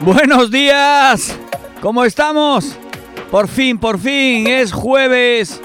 Buenos 0.00 0.52
días. 0.52 1.36
¿Cómo 1.80 2.04
estamos? 2.04 2.76
Por 3.32 3.48
fin, 3.48 3.78
por 3.78 3.98
fin, 3.98 4.46
es 4.46 4.72
jueves. 4.72 5.60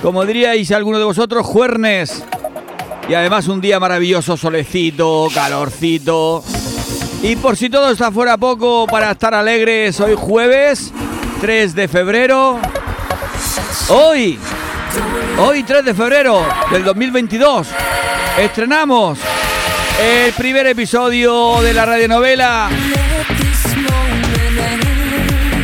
Como 0.00 0.24
diríais 0.24 0.70
alguno 0.72 0.98
de 0.98 1.04
vosotros, 1.04 1.44
juernes. 1.44 2.24
Y 3.06 3.12
además 3.12 3.46
un 3.48 3.60
día 3.60 3.78
maravilloso, 3.78 4.38
solecito, 4.38 5.28
calorcito. 5.34 6.42
Y 7.22 7.36
por 7.36 7.56
si 7.58 7.68
todo 7.68 7.90
está 7.90 8.10
fuera 8.10 8.38
poco, 8.38 8.86
para 8.86 9.10
estar 9.10 9.34
alegres, 9.34 10.00
hoy 10.00 10.14
jueves 10.16 10.90
3 11.42 11.74
de 11.74 11.86
febrero. 11.86 12.58
Hoy, 13.90 14.38
hoy 15.38 15.64
3 15.64 15.84
de 15.84 15.94
febrero 15.94 16.46
del 16.70 16.82
2022, 16.82 17.68
estrenamos 18.38 19.18
el 20.00 20.32
primer 20.32 20.66
episodio 20.66 21.60
de 21.60 21.74
la 21.74 21.84
radionovela 21.84 22.70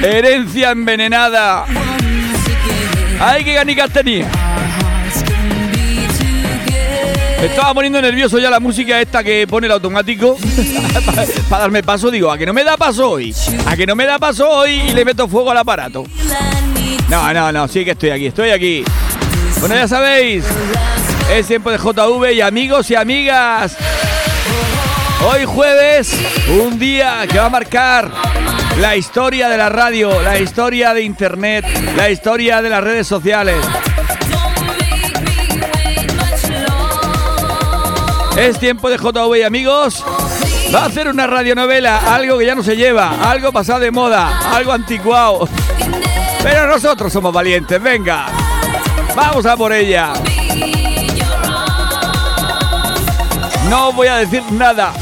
Herencia 0.04 0.70
envenenada. 0.72 1.64
¡Ay, 3.18 3.42
qué 3.42 3.54
ganicas 3.54 3.90
tenía! 3.90 4.28
Estaba 7.42 7.72
poniendo 7.72 8.02
nervioso 8.02 8.38
ya 8.38 8.50
la 8.50 8.60
música 8.60 9.00
esta 9.00 9.24
que 9.24 9.46
pone 9.46 9.66
el 9.66 9.72
automático 9.72 10.36
para 11.48 11.62
darme 11.62 11.82
paso. 11.82 12.10
Digo, 12.10 12.30
a 12.30 12.36
que 12.36 12.44
no 12.44 12.52
me 12.52 12.64
da 12.64 12.76
paso 12.76 13.12
hoy. 13.12 13.34
A 13.64 13.74
que 13.76 13.86
no 13.86 13.96
me 13.96 14.04
da 14.04 14.18
paso 14.18 14.46
hoy 14.46 14.72
y 14.72 14.92
le 14.92 15.06
meto 15.06 15.26
fuego 15.26 15.52
al 15.52 15.58
aparato. 15.58 16.04
No, 17.08 17.32
no, 17.32 17.50
no, 17.50 17.66
sí 17.66 17.82
que 17.82 17.92
estoy 17.92 18.10
aquí, 18.10 18.26
estoy 18.26 18.50
aquí. 18.50 18.84
Bueno, 19.60 19.74
ya 19.74 19.88
sabéis, 19.88 20.44
es 21.32 21.46
tiempo 21.46 21.70
de 21.70 21.78
JV 21.78 22.34
y 22.34 22.42
amigos 22.42 22.90
y 22.90 22.94
amigas. 22.94 23.74
Hoy 25.26 25.46
jueves, 25.46 26.14
un 26.46 26.78
día 26.78 27.26
que 27.26 27.38
va 27.38 27.46
a 27.46 27.50
marcar 27.50 28.43
la 28.80 28.96
historia 28.96 29.48
de 29.48 29.56
la 29.56 29.68
radio, 29.68 30.20
la 30.22 30.38
historia 30.38 30.94
de 30.94 31.02
internet, 31.02 31.64
la 31.96 32.10
historia 32.10 32.60
de 32.62 32.70
las 32.70 32.82
redes 32.82 33.06
sociales. 33.06 33.56
Es 38.36 38.58
tiempo 38.58 38.90
de 38.90 38.98
JV 38.98 39.44
amigos. 39.44 40.04
Va 40.74 40.82
a 40.82 40.86
hacer 40.86 41.08
una 41.08 41.26
radionovela, 41.26 42.14
algo 42.14 42.38
que 42.38 42.46
ya 42.46 42.54
no 42.54 42.62
se 42.62 42.76
lleva, 42.76 43.30
algo 43.30 43.52
pasado 43.52 43.80
de 43.80 43.90
moda, 43.90 44.54
algo 44.54 44.72
anticuado. 44.72 45.48
Pero 46.42 46.66
nosotros 46.66 47.12
somos 47.12 47.32
valientes, 47.32 47.80
venga. 47.80 48.26
Vamos 49.14 49.46
a 49.46 49.56
por 49.56 49.72
ella. 49.72 50.12
No 53.68 53.92
voy 53.92 54.08
a 54.08 54.16
decir 54.16 54.42
nada. 54.50 54.92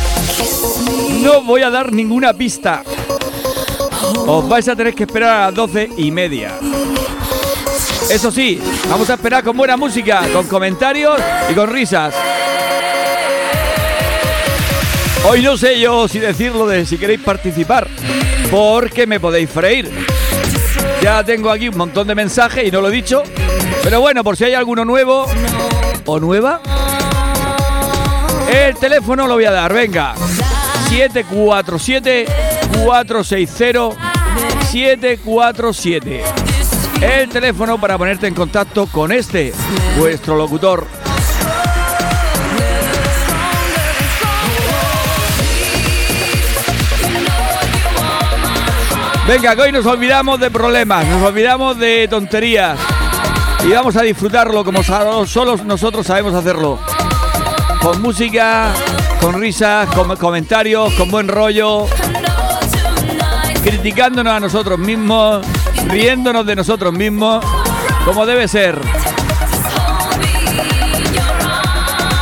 No 1.22 1.40
voy 1.40 1.62
a 1.62 1.70
dar 1.70 1.92
ninguna 1.92 2.34
pista. 2.34 2.82
Os 4.26 4.48
vais 4.48 4.68
a 4.68 4.76
tener 4.76 4.94
que 4.94 5.04
esperar 5.04 5.30
a 5.30 5.46
las 5.46 5.54
doce 5.54 5.88
y 5.96 6.10
media. 6.10 6.58
Eso 8.10 8.30
sí, 8.30 8.60
vamos 8.88 9.08
a 9.10 9.14
esperar 9.14 9.42
con 9.42 9.56
buena 9.56 9.76
música, 9.76 10.22
con 10.32 10.46
comentarios 10.46 11.18
y 11.50 11.54
con 11.54 11.70
risas. 11.70 12.14
Hoy 15.24 15.40
no 15.40 15.56
sé 15.56 15.78
yo 15.78 16.08
si 16.08 16.18
decirlo 16.18 16.66
de 16.66 16.84
si 16.84 16.98
queréis 16.98 17.20
participar, 17.20 17.88
porque 18.50 19.06
me 19.06 19.20
podéis 19.20 19.48
freír. 19.48 19.90
Ya 21.00 21.22
tengo 21.24 21.50
aquí 21.50 21.68
un 21.68 21.76
montón 21.76 22.06
de 22.06 22.14
mensajes 22.14 22.66
y 22.66 22.70
no 22.70 22.80
lo 22.80 22.88
he 22.88 22.92
dicho. 22.92 23.22
Pero 23.82 24.00
bueno, 24.00 24.22
por 24.22 24.36
si 24.36 24.44
hay 24.44 24.54
alguno 24.54 24.84
nuevo 24.84 25.26
o 26.06 26.20
nueva, 26.20 26.60
el 28.52 28.76
teléfono 28.76 29.26
lo 29.26 29.34
voy 29.34 29.44
a 29.44 29.52
dar. 29.52 29.72
Venga, 29.72 30.14
747 30.88 32.51
460 32.84 34.12
747. 34.70 36.22
El 37.00 37.28
teléfono 37.28 37.78
para 37.78 37.98
ponerte 37.98 38.26
en 38.26 38.34
contacto 38.34 38.86
con 38.86 39.12
este, 39.12 39.52
vuestro 39.98 40.36
locutor. 40.36 40.86
Venga, 49.26 49.54
que 49.54 49.62
hoy 49.62 49.72
nos 49.72 49.86
olvidamos 49.86 50.40
de 50.40 50.50
problemas, 50.50 51.06
nos 51.06 51.22
olvidamos 51.22 51.78
de 51.78 52.08
tonterías 52.08 52.78
y 53.64 53.70
vamos 53.70 53.96
a 53.96 54.02
disfrutarlo 54.02 54.64
como 54.64 54.82
solo 54.82 55.56
nosotros 55.64 56.06
sabemos 56.06 56.34
hacerlo. 56.34 56.78
Con 57.80 58.02
música, 58.02 58.72
con 59.20 59.40
risas, 59.40 59.88
con 59.90 60.16
comentarios, 60.16 60.92
con 60.94 61.10
buen 61.10 61.28
rollo, 61.28 61.86
criticándonos 63.62 64.32
a 64.32 64.40
nosotros 64.40 64.78
mismos, 64.78 65.44
riéndonos 65.88 66.44
de 66.44 66.56
nosotros 66.56 66.92
mismos, 66.92 67.44
como 68.04 68.26
debe 68.26 68.48
ser. 68.48 68.78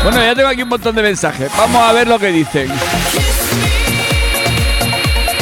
Bueno, 0.03 0.23
ya 0.23 0.35
tengo 0.35 0.49
aquí 0.49 0.63
un 0.63 0.69
montón 0.69 0.95
de 0.95 1.03
mensajes. 1.03 1.51
Vamos 1.57 1.83
a 1.83 1.93
ver 1.93 2.09
lo 2.09 2.19
que 2.19 2.29
dicen. 2.29 2.71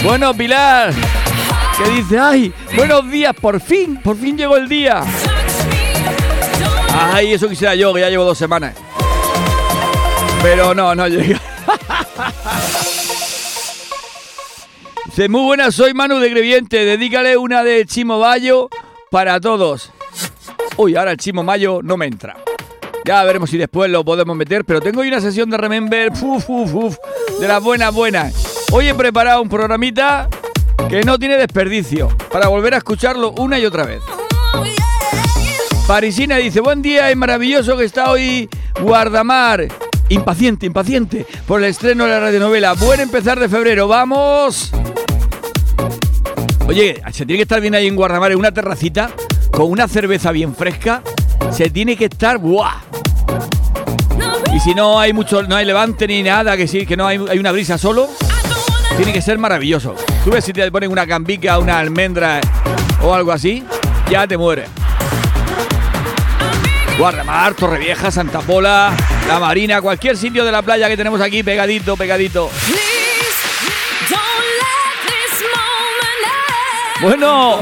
Bueno, 0.03 0.35
Pilar, 0.35 0.93
que 1.77 1.91
dice, 1.91 2.19
ay, 2.19 2.53
buenos 2.77 3.11
días, 3.11 3.35
por 3.35 3.61
fin, 3.61 3.97
por 4.03 4.17
fin 4.17 4.37
llegó 4.37 4.57
el 4.57 4.69
día. 4.69 5.03
Ay, 7.13 7.33
eso 7.33 7.49
quisiera 7.49 7.75
yo, 7.75 7.93
que 7.93 8.01
ya 8.01 8.09
llevo 8.09 8.25
dos 8.25 8.39
semanas. 8.39 8.75
Pero 10.43 10.75
no, 10.75 10.95
no 10.95 11.09
llega. 11.09 11.41
Dice, 15.19 15.29
muy 15.31 15.43
buenas, 15.43 15.75
soy 15.75 15.95
Manu 15.95 16.21
de 16.21 16.31
Greviente, 16.31 16.85
dedícale 16.85 17.37
una 17.37 17.65
de 17.65 17.85
Chimo 17.87 18.21
Bayo 18.21 18.69
para 19.11 19.41
todos. 19.41 19.91
Uy, 20.77 20.95
ahora 20.95 21.11
el 21.11 21.17
Chimo 21.17 21.43
Mayo 21.43 21.81
no 21.83 21.97
me 21.97 22.07
entra. 22.07 22.37
Ya 23.05 23.25
veremos 23.25 23.51
si 23.51 23.59
después 23.59 23.91
lo 23.91 24.05
podemos 24.05 24.37
meter, 24.37 24.65
pero 24.65 24.81
tengo 24.81 25.01
hoy 25.01 25.09
una 25.09 25.21
sesión 25.21 25.51
de 25.51 25.57
Remember, 25.57 26.13
de 26.13 27.49
las 27.49 27.61
buenas, 27.61 27.93
buenas. 27.93 28.65
Hoy 28.71 28.87
he 28.87 28.95
preparado 28.95 29.43
un 29.43 29.49
programita 29.49 30.29
que 30.89 31.03
no 31.03 31.19
tiene 31.19 31.37
desperdicio, 31.37 32.17
para 32.31 32.47
volver 32.47 32.75
a 32.75 32.77
escucharlo 32.77 33.33
una 33.39 33.59
y 33.59 33.67
otra 33.67 33.87
vez. 33.87 34.03
Parisina 35.89 36.37
dice, 36.37 36.61
buen 36.61 36.81
día, 36.81 37.11
es 37.11 37.17
maravilloso 37.17 37.77
que 37.77 37.83
está 37.83 38.13
hoy 38.13 38.49
Guardamar. 38.81 39.67
Impaciente, 40.11 40.65
impaciente 40.65 41.27
por 41.45 41.61
el 41.61 41.71
estreno 41.71 42.05
de 42.05 42.11
la 42.11 42.21
radionovela. 42.21 42.75
Buen 42.75 43.01
empezar 43.01 43.41
de 43.41 43.49
febrero, 43.49 43.89
vamos. 43.89 44.71
Oye, 46.69 47.01
se 47.13 47.25
tiene 47.25 47.39
que 47.39 47.43
estar 47.45 47.63
bien 47.63 47.75
ahí 47.75 47.87
en 47.87 47.97
Guardamar, 47.97 48.31
en 48.31 48.39
una 48.39 48.53
terracita, 48.53 49.09
con 49.51 49.71
una 49.71 49.89
cerveza 49.89 50.33
bien 50.33 50.55
fresca. 50.55 51.03
Se 51.51 51.71
tiene 51.71 51.97
que 51.97 52.05
estar, 52.05 52.37
¡buah! 52.37 52.83
Y 54.55 54.61
si 54.61 54.75
no 54.75 55.01
hay 55.01 55.15
mucho, 55.15 55.43
no 55.45 55.57
hay 55.57 55.65
levante 55.65 56.07
ni 56.07 56.23
nada, 56.23 56.59
que 56.59 56.69
sí, 56.69 56.85
que 56.85 56.95
no 56.95 57.07
hay, 57.07 57.19
hay 57.31 57.39
una 57.39 57.53
brisa 57.53 57.79
solo, 57.79 58.11
tiene 58.99 59.15
que 59.15 59.23
ser 59.23 59.39
maravilloso. 59.39 59.95
Tú 60.23 60.31
ves 60.31 60.45
si 60.45 60.53
te 60.53 60.71
ponen 60.71 60.93
una 60.93 61.07
cambica, 61.07 61.59
una 61.59 61.79
almendra 61.79 62.43
o 63.03 63.15
algo 63.15 63.33
así, 63.33 63.65
ya 64.11 64.27
te 64.27 64.37
mueres. 64.37 64.69
Guardamar, 66.99 67.55
Torrevieja, 67.55 68.11
Santa 68.11 68.41
Pola, 68.41 68.95
La 69.27 69.39
Marina, 69.39 69.81
cualquier 69.81 70.19
sitio 70.19 70.45
de 70.45 70.53
la 70.53 70.61
playa 70.61 70.87
que 70.89 70.99
tenemos 70.99 71.23
aquí 71.23 71.43
pegadito, 71.43 71.97
pegadito. 71.97 72.51
Bueno, 77.01 77.61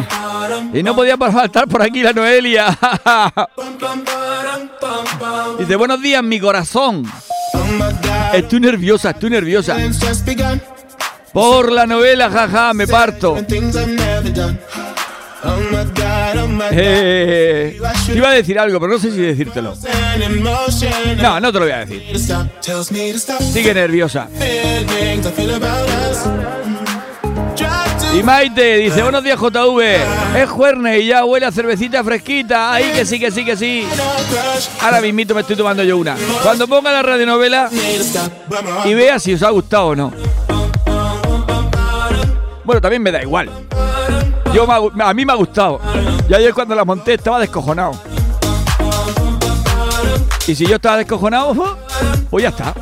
y 0.73 0.83
no 0.83 0.95
podía 0.97 1.17
faltar 1.17 1.69
por 1.69 1.83
aquí 1.83 2.03
la 2.03 2.13
Noelia. 2.13 2.67
Dice, 5.59 5.77
buenos 5.77 6.01
días, 6.01 6.23
mi 6.23 6.41
corazón. 6.41 7.05
Estoy 8.33 8.61
nerviosa, 8.61 9.11
estoy 9.11 9.31
nerviosa. 9.31 9.77
Por 11.33 11.71
la 11.73 11.87
novela, 11.87 12.31
jaja, 12.31 12.73
me 12.73 12.87
parto. 12.87 13.37
Eh, 16.73 17.79
iba 18.15 18.31
a 18.31 18.33
decir 18.33 18.59
algo, 18.59 18.81
pero 18.81 18.95
no 18.95 18.99
sé 18.99 19.13
si 19.13 19.19
decírtelo. 19.19 19.75
No, 21.23 21.39
no 21.39 21.53
te 21.53 21.59
lo 21.61 21.65
voy 21.67 21.75
a 21.75 21.85
decir. 21.85 22.03
Sigue 23.53 23.75
nerviosa. 23.75 24.29
Y 28.17 28.23
Maite 28.23 28.79
dice, 28.79 29.03
buenos 29.03 29.23
días 29.23 29.39
JV, 29.39 29.83
es 30.39 30.49
juerne 30.49 31.01
y 31.01 31.09
ya 31.09 31.23
huele 31.27 31.45
a 31.45 31.53
cervecita 31.53 32.03
fresquita. 32.03 32.73
Ahí 32.73 32.91
que 32.93 33.05
sí, 33.05 33.21
que 33.21 33.31
sí, 33.31 33.45
que 33.45 33.59
sí. 33.59 33.87
Ahora 34.81 35.03
mismito 35.03 35.35
me 35.35 35.43
estoy 35.43 35.55
tomando 35.55 35.83
yo 35.83 35.99
una. 35.99 36.17
Cuando 36.43 36.67
ponga 36.67 36.91
la 36.93 37.03
radionovela 37.03 37.69
y 38.87 38.95
vea 38.95 39.19
si 39.19 39.35
os 39.35 39.43
ha 39.43 39.51
gustado 39.51 39.89
o 39.89 39.97
no. 39.97 40.15
Bueno, 42.65 42.81
también 42.81 43.03
me 43.03 43.13
da 43.13 43.21
igual. 43.21 43.51
Yo 44.55 44.67
a 44.67 45.13
mí 45.13 45.27
me 45.27 45.33
ha 45.35 45.37
gustado. 45.37 45.79
Y 46.27 46.33
ayer 46.33 46.55
cuando 46.55 46.75
la 46.75 46.87
monté 46.87 47.13
estaba 47.15 47.39
descojonado. 47.39 47.93
Y 50.47 50.55
si 50.55 50.65
yo 50.65 50.77
estaba 50.77 50.97
descojonado, 50.97 51.77
pues 52.31 52.45
ya 52.45 52.49
está. 52.49 52.73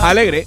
Alegre. 0.00 0.46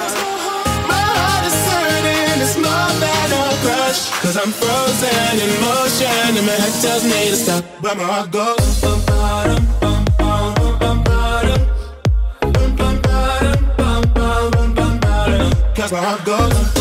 Cause 4.21 4.37
I'm 4.37 4.51
frozen 4.51 5.39
in 5.39 5.51
motion 5.61 6.37
and 6.37 6.45
my 6.45 6.53
head 6.53 6.81
tells 6.81 7.03
me 7.03 7.29
to 7.29 7.35
stop. 7.35 7.63
But 7.81 7.97
my 7.97 8.03
heart 8.03 8.31
goes. 8.31 8.81
Bum, 8.81 8.99
bottom, 9.05 9.65
bum, 9.79 10.05
bum, 10.17 10.79
bum, 10.79 11.03
bottom. 11.03 11.61
Bum, 12.41 12.75
bum, 12.75 13.01
bottom, 13.01 13.65
bum, 13.77 14.01
bum, 14.13 14.73
bum, 14.73 14.99
bottom. 14.99 15.51
Cause 15.75 15.91
my 15.91 15.99
heart 15.99 16.25
goes. 16.25 16.80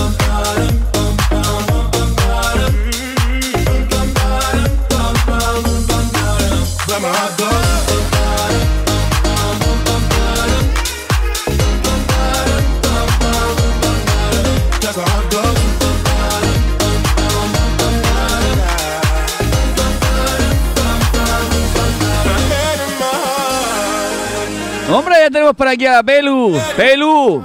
Hombre, 25.01 25.15
ya 25.19 25.31
tenemos 25.31 25.55
por 25.57 25.67
aquí 25.67 25.87
a 25.87 26.03
Pelu. 26.03 26.61
Pelu, 26.77 27.43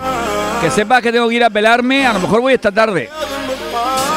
que 0.60 0.70
sepas 0.70 1.02
que 1.02 1.10
tengo 1.10 1.30
que 1.30 1.36
ir 1.36 1.44
a 1.46 1.50
pelarme. 1.50 2.06
A 2.06 2.12
lo 2.12 2.20
mejor 2.20 2.42
voy 2.42 2.54
esta 2.54 2.70
tarde. 2.70 3.10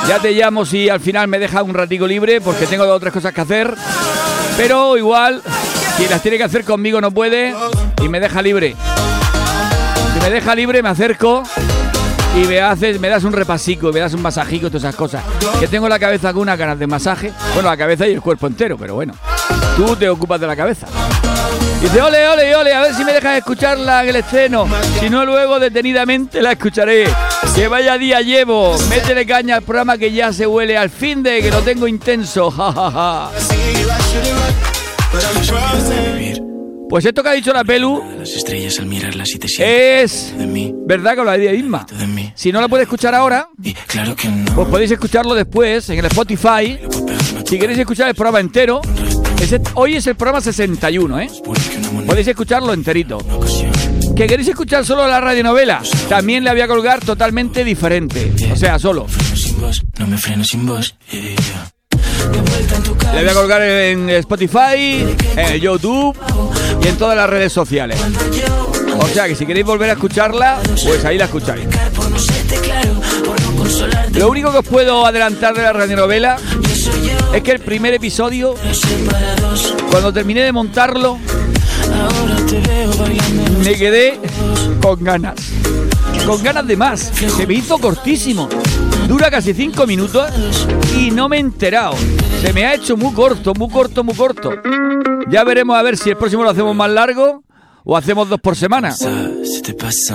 Ya 0.08 0.18
te 0.18 0.32
llamo 0.32 0.66
si 0.66 0.88
al 0.88 0.98
final 0.98 1.28
me 1.28 1.38
deja 1.38 1.62
un 1.62 1.72
ratico 1.72 2.04
libre 2.04 2.40
porque 2.40 2.66
tengo 2.66 2.84
dos 2.84 2.96
o 2.96 2.98
tres 2.98 3.12
cosas 3.12 3.32
que 3.32 3.40
hacer. 3.40 3.72
Pero 4.56 4.98
igual, 4.98 5.40
si 5.96 6.08
las 6.08 6.20
tiene 6.20 6.36
que 6.36 6.42
hacer 6.42 6.64
conmigo 6.64 7.00
no 7.00 7.12
puede 7.12 7.54
y 8.02 8.08
me 8.08 8.18
deja 8.18 8.42
libre. 8.42 8.74
Si 10.14 10.20
me 10.20 10.30
deja 10.30 10.56
libre 10.56 10.82
me 10.82 10.88
acerco 10.88 11.44
y 12.34 12.44
me 12.44 12.60
haces, 12.60 12.98
me 12.98 13.08
das 13.08 13.22
un 13.22 13.32
repasico, 13.32 13.92
me 13.92 14.00
das 14.00 14.14
un 14.14 14.22
masajico, 14.22 14.66
todas 14.66 14.82
esas 14.82 14.96
cosas. 14.96 15.22
Que 15.60 15.68
tengo 15.68 15.88
la 15.88 16.00
cabeza 16.00 16.32
con 16.32 16.42
unas 16.42 16.58
ganas 16.58 16.76
de 16.76 16.88
masaje. 16.88 17.32
Bueno, 17.54 17.70
la 17.70 17.76
cabeza 17.76 18.04
y 18.08 18.14
el 18.14 18.20
cuerpo 18.20 18.48
entero, 18.48 18.76
pero 18.76 18.96
bueno. 18.96 19.14
Tú 19.76 19.94
te 19.94 20.08
ocupas 20.08 20.40
de 20.40 20.46
la 20.48 20.56
cabeza. 20.56 20.88
Dice, 21.80 22.02
ole, 22.02 22.28
ole, 22.28 22.56
ole, 22.56 22.74
a 22.74 22.80
ver 22.80 22.94
si 22.94 23.04
me 23.04 23.12
dejas 23.12 23.38
escucharla 23.38 24.02
en 24.02 24.08
el 24.08 24.16
estreno. 24.16 24.66
Si 24.98 25.08
no, 25.08 25.24
luego 25.24 25.60
detenidamente 25.60 26.42
la 26.42 26.52
escucharé. 26.52 27.04
Que 27.54 27.68
vaya 27.68 27.96
día 27.96 28.20
llevo. 28.20 28.76
Métele 28.88 29.24
caña 29.24 29.56
al 29.56 29.62
programa 29.62 29.96
que 29.96 30.10
ya 30.12 30.32
se 30.32 30.46
huele 30.46 30.76
al 30.76 30.90
fin 30.90 31.22
de 31.22 31.40
que 31.40 31.50
lo 31.50 31.60
tengo 31.60 31.86
intenso. 31.86 32.50
Ja, 32.50 33.30
Pues 36.88 37.04
esto 37.04 37.22
que 37.22 37.28
ha 37.28 37.32
dicho 37.32 37.52
la 37.52 37.64
Pelu 37.64 38.02
a 38.02 38.14
las 38.16 38.30
estrellas 38.30 38.78
al 38.78 38.86
mirarlas 38.86 39.30
y 39.34 39.38
te 39.38 39.46
sientes 39.46 40.32
es 40.32 40.38
de 40.38 40.46
mí, 40.46 40.74
verdad 40.86 41.14
que 41.16 41.24
lo 41.24 41.30
de 41.30 41.54
Isma. 41.54 41.86
Si 42.34 42.50
no 42.50 42.60
la 42.60 42.68
puede 42.68 42.84
escuchar 42.84 43.14
ahora, 43.14 43.48
claro 43.86 44.16
que 44.16 44.28
no. 44.28 44.54
pues 44.54 44.68
podéis 44.68 44.90
escucharlo 44.90 45.34
después 45.34 45.88
en 45.90 45.98
el 45.98 46.06
Spotify. 46.06 46.78
Si 47.44 47.58
queréis 47.58 47.78
escuchar 47.78 48.08
el 48.08 48.14
programa 48.14 48.40
entero, 48.40 48.80
hoy 49.74 49.96
es 49.96 50.06
el 50.06 50.16
programa 50.16 50.40
61, 50.40 51.20
¿eh? 51.20 51.30
Podéis 52.06 52.28
escucharlo 52.28 52.72
enterito. 52.72 53.18
¿Que 54.16 54.26
queréis 54.26 54.48
escuchar 54.48 54.84
solo 54.84 55.06
la 55.06 55.20
radionovela? 55.20 55.80
También 56.08 56.42
le 56.44 56.50
voy 56.50 56.60
a 56.60 56.68
colgar 56.68 57.04
totalmente 57.04 57.64
diferente. 57.64 58.32
O 58.52 58.56
sea, 58.56 58.78
solo. 58.78 59.06
Le 63.14 63.20
voy 63.20 63.28
a 63.28 63.34
colgar 63.34 63.62
en 63.62 64.10
Spotify, 64.10 65.06
en 65.36 65.60
YouTube 65.60 66.16
y 66.82 66.88
en 66.88 66.96
todas 66.96 67.16
las 67.16 67.30
redes 67.30 67.52
sociales. 67.52 67.98
O 69.00 69.06
sea 69.06 69.28
que 69.28 69.34
si 69.34 69.46
queréis 69.46 69.66
volver 69.66 69.90
a 69.90 69.92
escucharla, 69.92 70.58
pues 70.84 71.04
ahí 71.04 71.16
la 71.16 71.26
escucháis. 71.26 71.66
Lo 74.14 74.28
único 74.28 74.50
que 74.50 74.58
os 74.58 74.66
puedo 74.66 75.06
adelantar 75.06 75.54
de 75.54 75.62
la 75.62 75.72
radionovela 75.72 76.36
es 77.32 77.42
que 77.42 77.52
el 77.52 77.60
primer 77.60 77.94
episodio, 77.94 78.54
cuando 79.90 80.12
terminé 80.12 80.42
de 80.42 80.52
montarlo, 80.52 81.18
me 83.64 83.74
quedé 83.74 84.18
con 84.80 85.02
ganas. 85.02 85.34
Con 86.26 86.42
ganas 86.42 86.66
de 86.66 86.76
más. 86.76 87.00
Se 87.36 87.46
me 87.46 87.54
hizo 87.54 87.78
cortísimo. 87.78 88.48
Dura 89.06 89.30
casi 89.30 89.54
cinco 89.54 89.86
minutos 89.86 90.30
y 90.96 91.10
no 91.10 91.28
me 91.28 91.36
he 91.36 91.40
enterado. 91.40 91.94
Se 92.42 92.52
me 92.52 92.66
ha 92.66 92.74
hecho 92.74 92.96
muy 92.96 93.12
corto, 93.14 93.54
muy 93.54 93.68
corto, 93.68 94.04
muy 94.04 94.14
corto. 94.14 94.50
Ya 95.30 95.44
veremos 95.44 95.76
a 95.76 95.82
ver 95.82 95.96
si 95.96 96.10
el 96.10 96.16
próximo 96.16 96.42
lo 96.44 96.50
hacemos 96.50 96.74
más 96.74 96.90
largo 96.90 97.42
o 97.84 97.96
hacemos 97.96 98.28
dos 98.28 98.40
por 98.40 98.56
semana. 98.56 98.94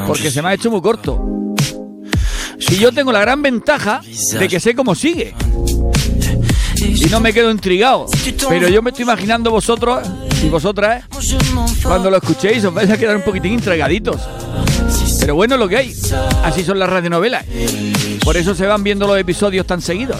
Porque 0.07 0.29
se 0.29 0.41
me 0.41 0.49
ha 0.49 0.53
hecho 0.53 0.69
muy 0.69 0.81
corto. 0.81 1.19
Y 2.69 2.75
yo 2.77 2.91
tengo 2.91 3.11
la 3.11 3.19
gran 3.19 3.41
ventaja 3.41 4.01
de 4.39 4.47
que 4.47 4.59
sé 4.59 4.75
cómo 4.75 4.95
sigue. 4.95 5.33
Y 6.77 7.05
no 7.05 7.19
me 7.19 7.33
quedo 7.33 7.51
intrigado. 7.51 8.07
Pero 8.49 8.67
yo 8.67 8.81
me 8.81 8.89
estoy 8.89 9.03
imaginando 9.03 9.51
vosotros 9.51 10.07
y 10.43 10.49
vosotras 10.49 11.05
cuando 11.83 12.09
lo 12.09 12.17
escuchéis 12.17 12.65
os 12.65 12.73
vais 12.73 12.89
a 12.89 12.97
quedar 12.97 13.15
un 13.15 13.21
poquitín 13.21 13.53
intrigaditos. 13.53 14.21
Pero 15.19 15.35
bueno, 15.35 15.57
lo 15.57 15.67
que 15.67 15.77
hay. 15.77 15.95
Así 16.43 16.63
son 16.63 16.79
las 16.79 16.89
radionovelas. 16.89 17.45
Por 18.23 18.37
eso 18.37 18.53
se 18.55 18.65
van 18.65 18.83
viendo 18.83 19.07
los 19.07 19.17
episodios 19.17 19.65
tan 19.65 19.81
seguidos. 19.81 20.17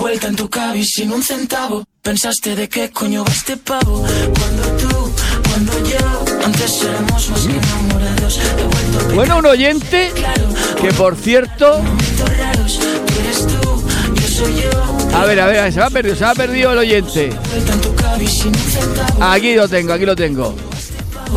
Vuelta 0.00 0.28
en 0.28 0.36
tu 0.36 0.48
cabi 0.48 0.82
sin 0.82 1.12
un 1.12 1.22
centavo. 1.22 1.84
Pensaste 2.00 2.56
de 2.56 2.70
qué 2.70 2.90
coño 2.90 3.22
va 3.22 3.30
este 3.30 3.58
pavo. 3.58 4.02
Cuando 4.38 4.62
tú, 4.78 5.12
cuando 5.46 5.72
yo, 5.86 6.24
antes 6.42 6.82
éramos 6.82 7.28
más 7.28 7.40
que 7.46 7.56
enamorados. 7.56 8.38
De 8.38 8.62
vuelta 8.62 8.98
a 8.98 9.14
Bueno, 9.14 9.38
un 9.40 9.46
oyente 9.46 10.10
que 10.80 10.92
por 10.94 11.16
cierto. 11.16 11.82
A 15.12 15.26
ver, 15.26 15.38
a 15.38 15.46
ver, 15.48 15.70
se 15.70 15.80
me 15.80 15.84
ha 15.84 15.90
perdido, 15.90 16.16
se 16.16 16.24
me 16.24 16.30
ha 16.30 16.34
perdido 16.34 16.72
el 16.72 16.78
oyente. 16.78 17.30
Aquí 19.20 19.54
lo 19.54 19.68
tengo, 19.68 19.92
aquí 19.92 20.06
lo 20.06 20.16
tengo. 20.16 20.54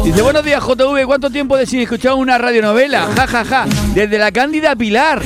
Dice, 0.02 0.22
buenos 0.22 0.44
días 0.44 0.62
JV, 0.62 1.06
¿cuánto 1.06 1.30
tiempo 1.30 1.56
de 1.56 1.66
sin 1.66 1.80
escuchar 1.80 2.14
una 2.14 2.38
radionovela? 2.38 3.08
Ja, 3.16 3.28
ja, 3.28 3.46
ja. 3.46 3.66
Desde 3.94 4.18
la 4.18 4.32
Cándida 4.32 4.76
Pilar, 4.76 5.22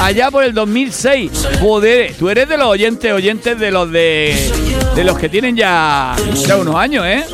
allá 0.00 0.30
por 0.30 0.44
el 0.44 0.52
2006. 0.52 1.30
Joder, 1.60 2.14
tú 2.18 2.28
eres 2.28 2.48
de 2.48 2.58
los 2.58 2.66
oyentes, 2.66 3.12
oyentes 3.12 3.58
de 3.58 3.70
los 3.70 3.90
de... 3.90 4.52
De 4.94 5.04
los 5.04 5.18
que 5.18 5.28
tienen 5.28 5.56
ya, 5.56 6.14
ya 6.46 6.56
unos 6.56 6.76
años, 6.76 7.04
¿eh? 7.06 7.24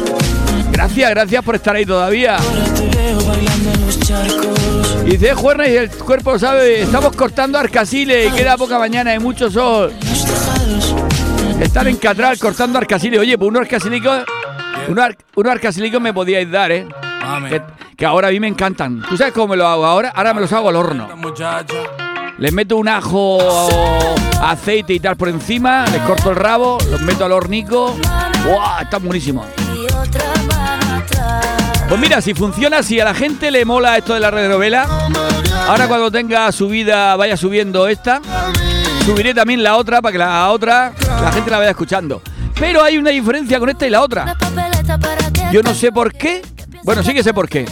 Gracias, 0.73 1.11
gracias 1.11 1.45
por 1.45 1.57
estar 1.57 1.77
ahí 1.77 1.85
todavía. 1.85 2.39
Y 5.05 5.11
dice, 5.11 5.35
Juernes, 5.35 5.69
y 5.69 5.77
el 5.77 5.91
cuerpo 5.91 6.39
sabe, 6.39 6.83
estamos 6.83 7.15
cortando 7.17 7.59
Arcasiles 7.59 8.33
y 8.33 8.37
queda 8.37 8.57
poca 8.57 8.79
mañana 8.79 9.15
y 9.15 9.19
mucho 9.19 9.51
sol. 9.51 9.93
Están 11.61 11.89
en 11.89 11.97
Catral 11.97 12.39
cortando 12.39 12.79
arcasiles. 12.79 13.21
Oye, 13.21 13.37
pues 13.37 13.49
unos 13.49 13.61
arcasilicos, 13.61 14.23
unos, 14.89 15.05
ar- 15.05 15.17
unos 15.37 15.53
arcasilicos 15.53 16.01
me 16.01 16.13
podíais 16.13 16.51
dar, 16.51 16.73
¿eh? 16.73 16.87
Que, 17.49 17.63
que 17.97 18.07
ahora 18.07 18.29
a 18.29 18.31
mí 18.31 18.41
me 18.41 18.49
encantan. 18.49 19.03
¿Tú 19.09 19.17
sabes 19.17 19.33
cómo 19.33 19.49
me 19.49 19.57
lo 19.57 19.67
hago 19.67 19.85
ahora? 19.87 20.13
Ahora 20.15 20.35
me 20.35 20.41
los 20.41 20.53
hago 20.53 20.69
al 20.69 20.77
horno. 20.77 21.09
Les 22.39 22.53
meto 22.53 22.77
un 22.79 22.89
ajo, 22.89 23.39
aceite 24.43 24.95
y 24.95 25.01
tal 25.01 25.17
por 25.17 25.29
encima, 25.29 25.85
les 25.93 26.01
corto 26.03 26.31
el 26.31 26.37
rabo, 26.37 26.79
los 26.91 27.01
meto 27.03 27.25
al 27.27 27.33
hornico. 27.33 27.95
¡Buah! 28.47 28.83
Están 28.83 29.05
buenísimos. 29.05 29.47
Pues 31.89 32.01
mira, 32.01 32.21
si 32.21 32.35
funciona, 32.35 32.83
si 32.83 33.01
a 33.01 33.05
la 33.05 33.15
gente 33.15 33.51
le 33.51 33.65
mola 33.65 33.97
esto 33.99 34.15
de 34.15 34.21
la 34.21 34.31
red 34.31 34.43
de 34.43 34.49
novela, 34.49 34.87
ahora 35.69 35.89
cuando 35.89 36.11
tenga 36.11 36.51
subida, 36.53 37.17
vaya 37.17 37.37
subiendo 37.37 37.89
esta, 37.89 38.21
subiré 39.05 39.35
también 39.35 39.63
la 39.63 39.77
otra 39.77 40.01
para 40.01 40.13
que 40.13 40.19
la 40.19 40.51
otra 40.51 40.93
la 41.23 41.33
gente 41.33 41.51
la 41.51 41.59
vaya 41.59 41.71
escuchando. 41.71 42.23
Pero 42.61 42.85
hay 42.85 42.99
una 42.99 43.11
diferencia 43.11 43.59
con 43.59 43.71
esta 43.71 43.87
y 43.87 43.91
la 43.91 44.03
otra. 44.03 44.37
Yo 45.51 45.63
no 45.63 45.75
sé 45.75 45.91
por 45.91 46.13
qué. 46.13 46.43
Bueno, 46.85 47.03
sí 47.03 47.13
que 47.13 47.23
sé 47.23 47.35
por 47.35 47.49
qué. 47.49 47.67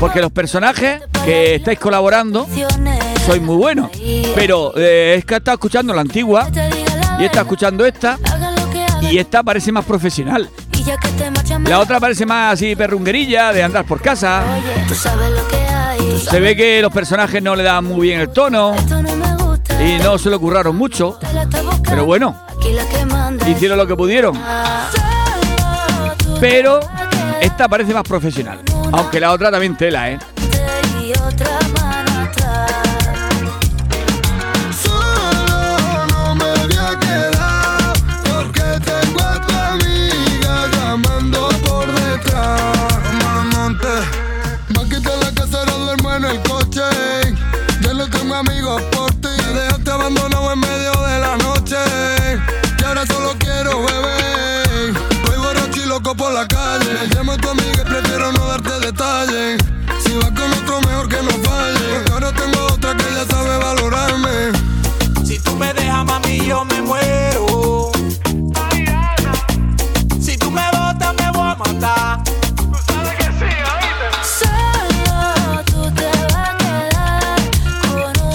Porque 0.00 0.20
los 0.20 0.32
personajes 0.32 1.02
que 1.24 1.56
estáis 1.56 1.78
colaborando 1.78 2.46
sois 3.26 3.42
muy 3.42 3.56
buenos. 3.56 3.90
Pero 4.34 4.72
eh, 4.76 5.16
es 5.18 5.24
que 5.24 5.36
estado 5.36 5.56
escuchando 5.56 5.92
la 5.92 6.00
antigua 6.00 6.48
y 7.18 7.24
estado 7.24 7.42
escuchando 7.42 7.84
esta 7.84 8.18
y 9.02 9.18
esta 9.18 9.42
parece 9.42 9.72
más 9.72 9.84
profesional. 9.84 10.48
La 11.64 11.80
otra 11.80 12.00
parece 12.00 12.24
más 12.24 12.54
así 12.54 12.74
perrunguerilla, 12.76 13.52
de 13.52 13.62
andar 13.62 13.84
por 13.84 14.00
casa. 14.00 14.42
Se 16.30 16.40
ve 16.40 16.56
que 16.56 16.80
los 16.80 16.92
personajes 16.92 17.42
no 17.42 17.54
le 17.56 17.62
dan 17.62 17.84
muy 17.84 18.08
bien 18.08 18.20
el 18.20 18.30
tono 18.30 18.74
y 19.84 20.02
no 20.02 20.16
se 20.16 20.30
lo 20.30 20.40
curraron 20.40 20.76
mucho. 20.76 21.18
Está. 21.20 21.60
Pero 21.84 22.04
bueno, 22.04 22.36
Hicieron 23.48 23.78
lo 23.78 23.86
que 23.86 23.96
pudieron. 23.96 24.38
Pero 26.38 26.80
esta 27.40 27.68
parece 27.68 27.94
más 27.94 28.04
profesional. 28.04 28.60
Aunque 28.92 29.18
la 29.20 29.32
otra 29.32 29.50
también 29.50 29.76
tela, 29.76 30.10
¿eh? 30.10 30.18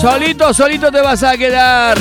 Solito, 0.03 0.53
solito 0.53 0.91
te 0.91 0.99
vas 0.99 1.23
a 1.23 1.37
quedar. 1.37 1.97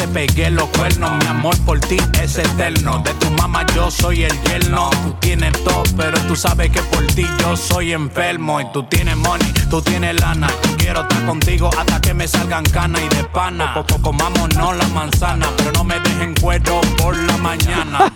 Te 0.00 0.08
pegué 0.08 0.50
los 0.50 0.64
cuernos. 0.70 1.10
Mi 1.18 1.26
amor 1.26 1.58
por 1.66 1.78
ti 1.78 1.98
es 2.22 2.38
eterno. 2.38 3.02
De 3.04 3.12
tu 3.14 3.30
mamá 3.32 3.66
yo 3.74 3.90
soy 3.90 4.24
el 4.24 4.32
yerno. 4.44 4.88
Tú 5.02 5.14
tienes 5.20 5.52
todo, 5.62 5.82
pero 5.96 6.18
tú 6.26 6.34
sabes 6.34 6.70
que 6.70 6.80
por 6.82 7.06
ti 7.08 7.26
yo 7.40 7.54
soy 7.56 7.92
enfermo. 7.92 8.60
Y 8.60 8.64
tú 8.72 8.82
tienes 8.84 9.16
money, 9.16 9.52
tú 9.68 9.82
tienes 9.82 10.18
lana. 10.18 10.48
Yo 10.64 10.76
quiero 10.78 11.02
estar 11.02 11.26
contigo 11.26 11.70
hasta 11.78 12.00
que 12.00 12.14
me 12.14 12.26
salgan 12.26 12.64
canas 12.64 13.02
y 13.02 13.14
de 13.14 13.24
pana. 13.24 13.74
Poco 13.74 14.00
comámonos 14.00 14.76
la 14.76 14.88
manzana, 14.88 15.46
pero 15.58 15.72
no 15.72 15.84
me 15.84 16.00
dejen 16.00 16.34
cuero 16.40 16.80
por 16.96 17.14
la 17.16 17.36
mañana. 17.36 18.12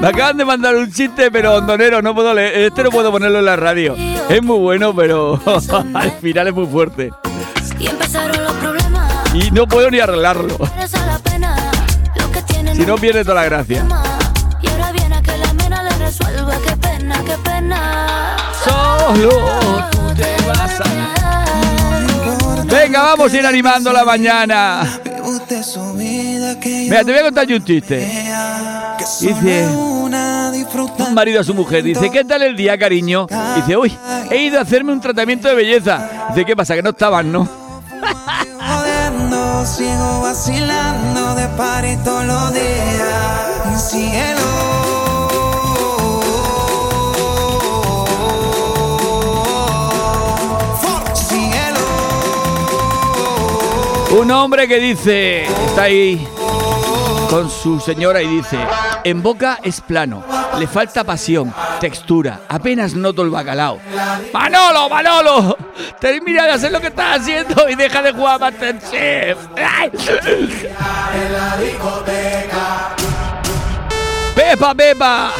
Me 0.00 0.08
acaban 0.08 0.36
de 0.36 0.44
mandar 0.44 0.76
un 0.76 0.92
chiste, 0.92 1.30
pero 1.32 1.54
hondonero, 1.54 2.00
no 2.00 2.14
puedo 2.14 2.32
leer. 2.32 2.66
Este 2.66 2.84
no 2.84 2.90
puedo 2.90 3.10
ponerlo 3.10 3.40
en 3.40 3.44
la 3.44 3.56
radio. 3.56 3.96
Es 4.28 4.42
muy 4.42 4.58
bueno, 4.58 4.94
pero 4.94 5.40
al 5.94 6.12
final 6.20 6.46
es 6.46 6.54
muy 6.54 6.66
fuerte. 6.66 7.10
Y 7.78 7.88
empezaron 7.88 8.44
los 8.44 8.52
problemas. 8.52 8.75
Y 9.36 9.50
no 9.50 9.66
puedo 9.66 9.90
ni 9.90 10.00
arreglarlo. 10.00 10.56
Si 12.72 12.86
no 12.86 12.96
pierde 12.96 13.22
toda 13.22 13.42
la 13.42 13.44
gracia. 13.44 13.86
Solo 18.64 19.88
tú 19.90 20.14
te 20.14 20.36
vas 20.48 20.80
a... 20.80 20.84
Venga, 22.64 23.02
vamos 23.02 23.32
a 23.32 23.36
ir 23.36 23.46
animando 23.46 23.92
la 23.92 24.04
mañana. 24.04 25.00
Mira, 26.64 27.04
te 27.04 27.12
voy 27.12 27.20
a 27.20 27.22
contar 27.22 27.46
yo 27.46 27.56
un 27.56 27.64
chiste. 27.64 27.98
Dice 29.20 29.68
un 29.68 31.14
marido 31.14 31.40
a 31.42 31.44
su 31.44 31.52
mujer. 31.52 31.82
Dice, 31.82 32.10
¿qué 32.10 32.24
tal 32.24 32.40
el 32.42 32.56
día, 32.56 32.78
cariño? 32.78 33.26
Dice, 33.54 33.76
uy, 33.76 33.94
he 34.30 34.38
ido 34.38 34.58
a 34.58 34.62
hacerme 34.62 34.92
un 34.92 35.00
tratamiento 35.00 35.46
de 35.48 35.54
belleza. 35.54 36.26
Dice, 36.30 36.46
¿qué 36.46 36.56
pasa? 36.56 36.74
Que 36.74 36.82
no 36.82 36.90
estaban, 36.90 37.30
¿no? 37.30 37.65
Sigo 39.66 40.20
vacilando 40.20 41.34
de 41.34 41.48
party 41.48 41.96
todos 42.04 42.24
los 42.24 42.52
días. 42.52 43.90
Síguelo. 43.90 44.40
Síguelo. 51.14 51.80
Un 54.20 54.30
hombre 54.30 54.68
que 54.68 54.78
dice, 54.78 55.44
está 55.44 55.82
ahí 55.82 56.26
con 57.28 57.50
su 57.50 57.80
señora 57.80 58.22
y 58.22 58.28
dice, 58.28 58.58
en 59.02 59.22
boca 59.22 59.58
es 59.64 59.80
plano, 59.80 60.22
le 60.58 60.66
falta 60.66 61.04
pasión, 61.04 61.52
textura, 61.80 62.42
apenas 62.48 62.94
noto 62.94 63.22
el 63.22 63.30
bacalao. 63.30 63.80
Manolo, 64.32 64.88
Manolo, 64.88 65.56
termina 66.00 66.44
de 66.44 66.52
hacer 66.52 66.72
lo 66.72 66.80
que 66.80 66.88
estás 66.88 67.20
haciendo 67.20 67.68
y 67.68 67.74
deja 67.74 68.02
de 68.02 68.12
jugar 68.12 68.36
a 68.36 68.38
Masterchef. 68.38 69.38
¡Ay! 69.56 69.90
Pepa, 74.34 74.74
Pepa. 74.74 75.32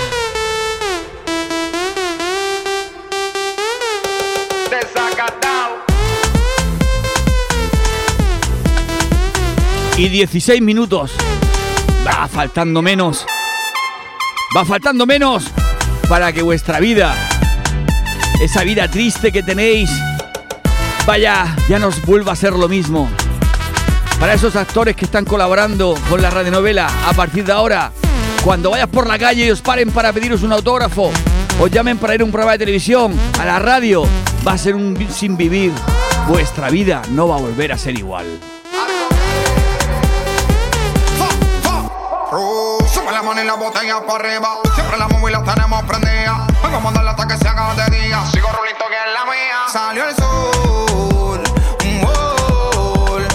Y 9.99 10.11
16 10.11 10.61
minutos. 10.61 11.13
Va 12.07 12.29
faltando 12.29 12.83
menos. 12.83 13.25
Va 14.55 14.65
faltando 14.65 15.07
menos 15.07 15.45
para 16.09 16.33
que 16.33 16.43
vuestra 16.43 16.79
vida, 16.79 17.15
esa 18.41 18.62
vida 18.62 18.88
triste 18.88 19.33
que 19.33 19.43
tenéis, 19.43 19.91
vaya, 21.05 21.55
ya 21.69 21.79
nos 21.79 22.00
vuelva 22.03 22.33
a 22.33 22.37
ser 22.37 22.53
lo 22.53 22.69
mismo. 22.69 23.11
Para 24.21 24.35
esos 24.35 24.57
actores 24.57 24.97
que 24.97 25.05
están 25.05 25.25
colaborando 25.25 25.95
con 26.09 26.23
la 26.23 26.31
radionovela, 26.31 26.88
a 27.07 27.12
partir 27.12 27.45
de 27.45 27.53
ahora, 27.53 27.93
cuando 28.45 28.71
vayas 28.71 28.88
por 28.88 29.07
la 29.07 29.19
calle 29.19 29.47
y 29.47 29.50
os 29.50 29.61
paren 29.61 29.91
para 29.91 30.12
pediros 30.12 30.43
un 30.43 30.53
autógrafo, 30.53 31.11
os 31.61 31.71
llamen 31.71 31.99
para 31.99 32.15
ir 32.15 32.21
a 32.21 32.25
un 32.25 32.31
programa 32.31 32.53
de 32.53 32.59
televisión, 32.59 33.15
a 33.38 33.45
la 33.45 33.59
radio, 33.59 34.05
va 34.47 34.53
a 34.53 34.59
ser 34.59 34.75
un 34.75 34.97
sin 35.11 35.37
vivir. 35.37 35.73
Vuestra 36.29 36.71
vida 36.71 37.03
no 37.11 37.29
va 37.29 37.37
a 37.37 37.41
volver 37.41 37.73
a 37.73 37.79
ser 37.79 37.99
igual. 37.99 38.26
La 43.17 43.23
mano 43.23 43.43
y 43.43 43.47
la 43.47 43.55
botella 43.55 43.99
para 44.07 44.29
arriba. 44.29 44.59
Siempre 44.75 44.99
la 44.99 45.09
móvil 45.09 45.33
la 45.33 45.43
tenemos 45.43 45.83
prendida. 45.85 46.47
Vamos 46.63 46.93
a 46.93 46.97
darle 46.97 47.11
hasta 47.11 47.27
que 47.27 47.37
se 47.39 47.49
haga 47.49 47.75
de 47.75 47.99
día. 47.99 48.23
Sigo 48.31 48.49
rulito 48.53 48.85
que 48.91 48.95
es 48.95 49.15
la 49.15 49.25
mía. 49.25 49.59
Salió 49.73 50.07
el 50.07 50.15
sol. 50.17 51.43
Un 51.83 52.01
gol. 52.03 53.27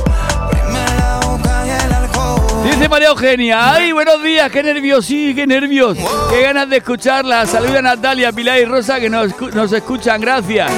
Prime 0.52 0.86
la 1.00 1.20
boca 1.26 1.66
y 1.66 1.70
el 1.72 1.94
alcohol. 1.94 2.64
Dice 2.64 2.90
María 2.90 3.08
Eugenia, 3.08 3.74
ay, 3.74 3.92
buenos 3.92 4.22
días, 4.22 4.52
qué 4.52 4.62
nervios, 4.62 5.04
sí, 5.04 5.34
qué 5.34 5.48
nervios, 5.48 5.98
qué 6.30 6.42
ganas 6.44 6.70
de 6.70 6.78
escucharla. 6.78 7.48
Saluda 7.48 7.80
a 7.80 7.82
Natalia, 7.82 8.32
Pilar 8.32 8.60
y 8.60 8.66
Rosa 8.66 9.00
que 9.00 9.10
nos, 9.10 9.36
nos 9.56 9.72
escuchan, 9.72 10.22
gracias. 10.22 10.72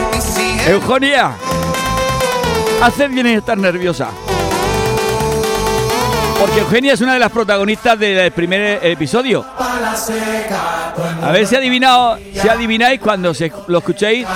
Eugenia, 0.66 1.32
haces 2.82 3.10
bien 3.10 3.28
en 3.28 3.40
estar 3.40 3.58
nerviosa. 3.58 4.12
Porque 6.40 6.60
Eugenia 6.60 6.94
es 6.94 7.02
una 7.02 7.14
de 7.14 7.20
las 7.20 7.32
protagonistas 7.32 7.98
del 7.98 8.32
primer 8.32 8.86
episodio. 8.86 9.46
A 11.22 11.32
ver 11.32 11.48
si 11.48 11.56
adivinado, 11.56 12.18
si 12.34 12.48
adivináis 12.48 13.00
cuando 13.00 13.34
lo 13.68 13.78
escuchéis 13.78 14.28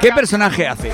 qué 0.00 0.12
personaje 0.12 0.68
hace. 0.68 0.90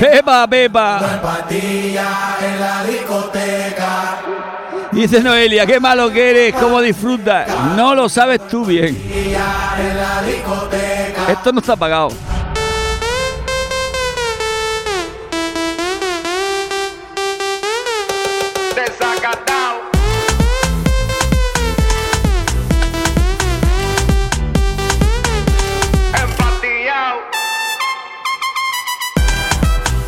Pepa, 0.00 0.46
Pepa. 0.48 1.20
Dice 4.92 5.20
Noelia, 5.22 5.66
qué 5.66 5.78
malo 5.78 6.10
que 6.10 6.30
eres, 6.30 6.54
cómo 6.54 6.80
disfrutas. 6.80 7.46
No 7.76 7.94
lo 7.94 8.08
sabes 8.08 8.48
tú 8.48 8.64
bien. 8.64 8.96
Esto 11.28 11.52
no 11.52 11.60
está 11.60 11.76
pagado. 11.76 12.08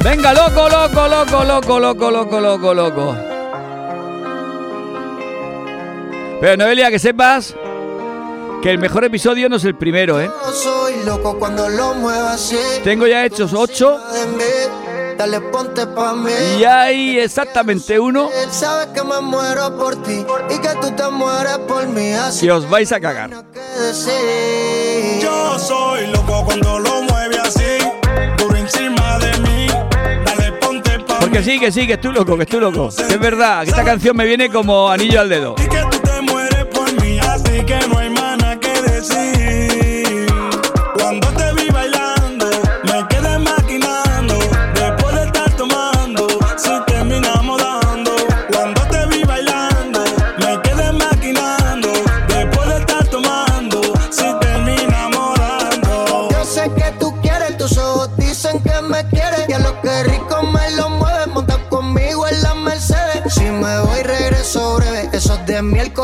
Venga, 0.04 0.32
loco, 0.34 0.68
loco, 0.68 1.08
loco, 1.08 1.44
loco, 1.44 1.78
loco, 1.80 2.10
loco, 2.10 2.40
loco, 2.40 2.74
loco. 2.74 3.16
Pero 6.40 6.56
Noelia, 6.56 6.90
que 6.90 6.98
sepas 6.98 7.54
que 8.62 8.70
el 8.70 8.78
mejor 8.78 9.04
episodio 9.04 9.48
no 9.48 9.56
es 9.56 9.64
el 9.64 9.76
primero, 9.76 10.20
¿eh? 10.20 10.28
Yo 10.44 10.52
soy 10.52 11.04
loco 11.04 11.38
cuando 11.38 11.68
lo 11.68 11.94
muevo 11.94 12.26
así. 12.28 12.58
Tengo 12.82 13.06
ya 13.06 13.24
hechos 13.24 13.52
ocho 13.54 14.00
Dale, 15.16 15.40
ponte 15.40 15.86
pa' 15.86 16.14
mí. 16.14 16.32
y 16.58 16.64
hay 16.64 17.18
exactamente 17.20 18.00
uno 18.00 18.30
Él 18.42 18.50
sabe 18.50 18.92
que 18.92 19.04
me 19.04 19.20
muero 19.20 19.76
por 19.78 20.02
ti 20.02 20.24
y 20.50 20.58
que 20.58 20.68
tú 20.80 20.90
te 20.96 21.08
mueres 21.10 21.58
por 21.68 21.86
mí. 21.86 22.12
Así 22.12 22.46
y 22.46 22.50
os 22.50 22.68
vais 22.68 22.90
a 22.90 22.98
cagar. 22.98 23.30
Yo 25.20 25.58
soy 25.60 26.06
loco 26.08 26.44
cuando 26.44 26.78
lo 26.80 27.02
mueve 27.02 27.38
así, 27.38 27.78
mí. 31.40 31.44
sí, 31.44 31.58
que 31.58 31.72
sí, 31.72 31.86
que 31.86 31.94
estoy 31.94 32.12
loco, 32.12 32.36
que 32.36 32.42
estoy 32.42 32.60
loco. 32.60 32.88
Que 32.96 33.14
es 33.14 33.20
verdad, 33.20 33.64
que 33.64 33.70
esta 33.70 33.84
canción 33.84 34.16
me 34.16 34.24
viene 34.24 34.48
como 34.50 34.90
anillo 34.90 35.20
al 35.20 35.28
dedo. 35.28 35.54
Y 35.58 35.68
que 35.68 35.82
tú 35.90 35.98
te 35.98 36.20
mueres 36.22 36.64
por 36.66 37.02
mí, 37.02 37.18
así 37.18 37.64
que 37.64 37.78
no 37.88 37.98
hay 37.98 38.10
más 38.10 38.21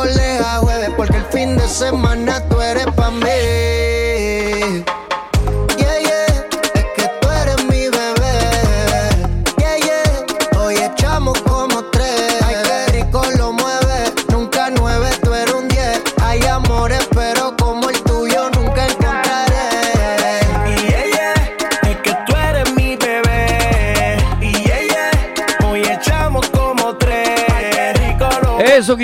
es 0.05 0.15
de 0.15 0.21
miércoles 0.21 0.47
a 0.47 0.59
jueves, 0.59 0.91
porque 0.97 1.17
el 1.17 1.25
fin 1.27 1.57
de 1.57 1.69
semana 1.69 2.41
tú 2.49 2.61
eres 2.61 2.87
pa' 2.95 3.11
mí. 3.11 3.58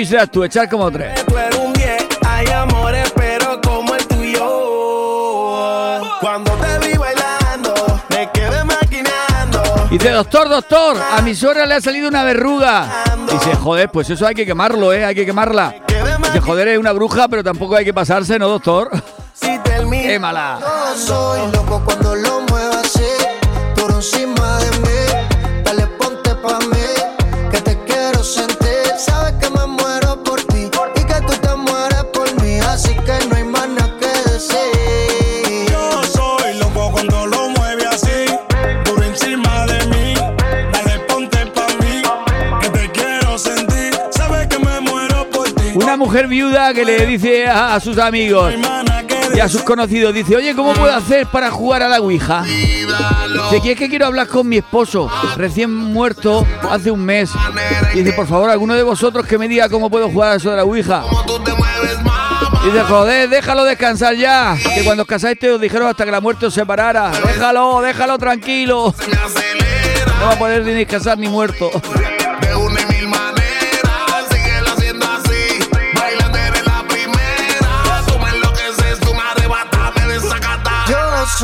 Quisieras 0.05 0.29
tú, 0.29 0.43
echar 0.43 0.69
como 0.69 0.91
tres. 0.91 1.25
tú 1.25 1.35
eres 1.35 1.57
un 1.57 1.73
10. 1.73 2.07
Hay 2.27 2.45
amores, 2.47 3.11
pero 3.15 3.59
como 3.59 3.95
el 3.95 4.05
tuyo. 4.05 5.99
Cuando 6.21 6.51
te 6.51 6.87
vi 6.87 6.95
bailando, 6.95 7.73
me 8.09 8.29
quedé 8.31 8.63
maquinando. 8.63 9.63
Dice, 9.89 10.11
doctor, 10.11 10.47
doctor, 10.47 10.97
a 10.97 11.23
mi 11.23 11.33
suegra 11.33 11.65
le 11.65 11.73
ha 11.73 11.81
salido 11.81 12.07
una 12.07 12.23
verruga. 12.23 13.03
Dice, 13.31 13.55
joder, 13.55 13.89
pues 13.89 14.07
eso 14.11 14.27
hay 14.27 14.35
que 14.35 14.45
quemarlo, 14.45 14.93
¿eh? 14.93 15.05
Hay 15.05 15.15
que 15.15 15.25
quemarla. 15.25 15.73
Dice, 16.21 16.39
joder, 16.39 16.67
es 16.67 16.77
una 16.77 16.91
bruja, 16.91 17.27
pero 17.27 17.43
tampoco 17.43 17.75
hay 17.75 17.83
que 17.83 17.93
pasarse, 17.93 18.37
¿no, 18.37 18.47
doctor? 18.47 18.91
Si. 19.33 19.57
Quémala. 20.05 20.59
Yo 20.61 20.95
soy 20.95 21.51
loco 21.51 21.81
cuando 21.83 22.15
lo 22.15 22.34
viuda 46.23 46.73
que 46.73 46.85
le 46.85 47.05
dice 47.05 47.45
a, 47.45 47.77
sus 47.81 47.97
amigos 47.97 48.53
y 49.33 49.39
a 49.39 49.49
sus 49.49 49.63
conocidos, 49.63 50.13
dice, 50.13 50.37
oye, 50.37 50.55
¿cómo 50.55 50.73
puedo 50.73 50.93
hacer 50.93 51.27
para 51.27 51.51
jugar 51.51 51.83
a 51.83 51.89
la 51.89 51.99
Ouija? 51.99 52.43
Dice, 52.43 53.61
que 53.61 53.73
es 53.73 53.77
que 53.77 53.89
quiero 53.89 54.05
hablar 54.05 54.27
con 54.27 54.47
mi 54.47 54.57
esposo, 54.57 55.11
recién 55.35 55.73
muerto 55.73 56.47
hace 56.71 56.89
un 56.89 57.03
mes. 57.03 57.31
Y 57.93 57.99
dice, 57.99 58.13
por 58.13 58.27
favor, 58.27 58.49
alguno 58.49 58.75
de 58.75 58.83
vosotros 58.83 59.25
que 59.25 59.37
me 59.37 59.49
diga 59.49 59.67
cómo 59.67 59.89
puedo 59.89 60.09
jugar 60.09 60.31
a 60.31 60.35
eso 60.35 60.51
de 60.51 60.55
la 60.55 60.63
Ouija. 60.63 61.03
Y 62.63 62.67
dice, 62.67 62.83
joder, 62.85 63.29
déjalo 63.29 63.65
descansar 63.65 64.15
ya. 64.15 64.57
Que 64.73 64.83
cuando 64.85 65.03
os 65.03 65.09
casaste 65.09 65.51
os 65.51 65.59
dijeron 65.59 65.89
hasta 65.89 66.05
que 66.05 66.11
la 66.11 66.21
muerte 66.21 66.45
os 66.45 66.53
separara. 66.53 67.11
Déjalo, 67.11 67.81
déjalo 67.81 68.17
tranquilo. 68.17 68.95
No 70.19 70.25
va 70.27 70.31
a 70.31 70.39
poder 70.39 70.63
ni 70.63 70.71
descansar 70.71 71.17
ni 71.17 71.27
muerto. 71.27 71.69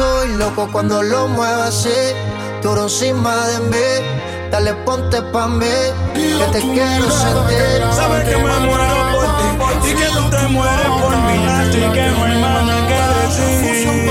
Soy 0.02 0.30
loco 0.36 0.68
cuando 0.72 1.04
lo 1.04 1.28
muevo 1.28 1.62
así, 1.62 2.00
tú 2.64 2.76
encima 2.76 3.36
de 3.48 3.60
mí. 3.72 3.88
Dale, 4.50 4.74
ponte 4.86 5.22
pa' 5.22 5.48
mí, 5.48 5.66
que 6.14 6.46
te 6.52 6.60
quiero 6.60 7.10
sentir. 7.10 7.80
Sabes 7.96 8.28
que 8.28 8.36
me 8.36 8.60
muero 8.66 8.96
por 9.14 9.26
ti 9.82 9.90
y 9.90 9.94
que 9.94 10.06
tú 10.08 10.30
te 10.30 10.48
mueres 10.48 10.88
por 11.02 11.16
mí. 11.26 11.38
Así 11.48 11.80
que 11.96 12.06
no 12.12 12.24
hay 12.26 12.42
más 12.42 12.66
nada 12.66 12.88
que 12.90 13.00
decir. 13.22 14.02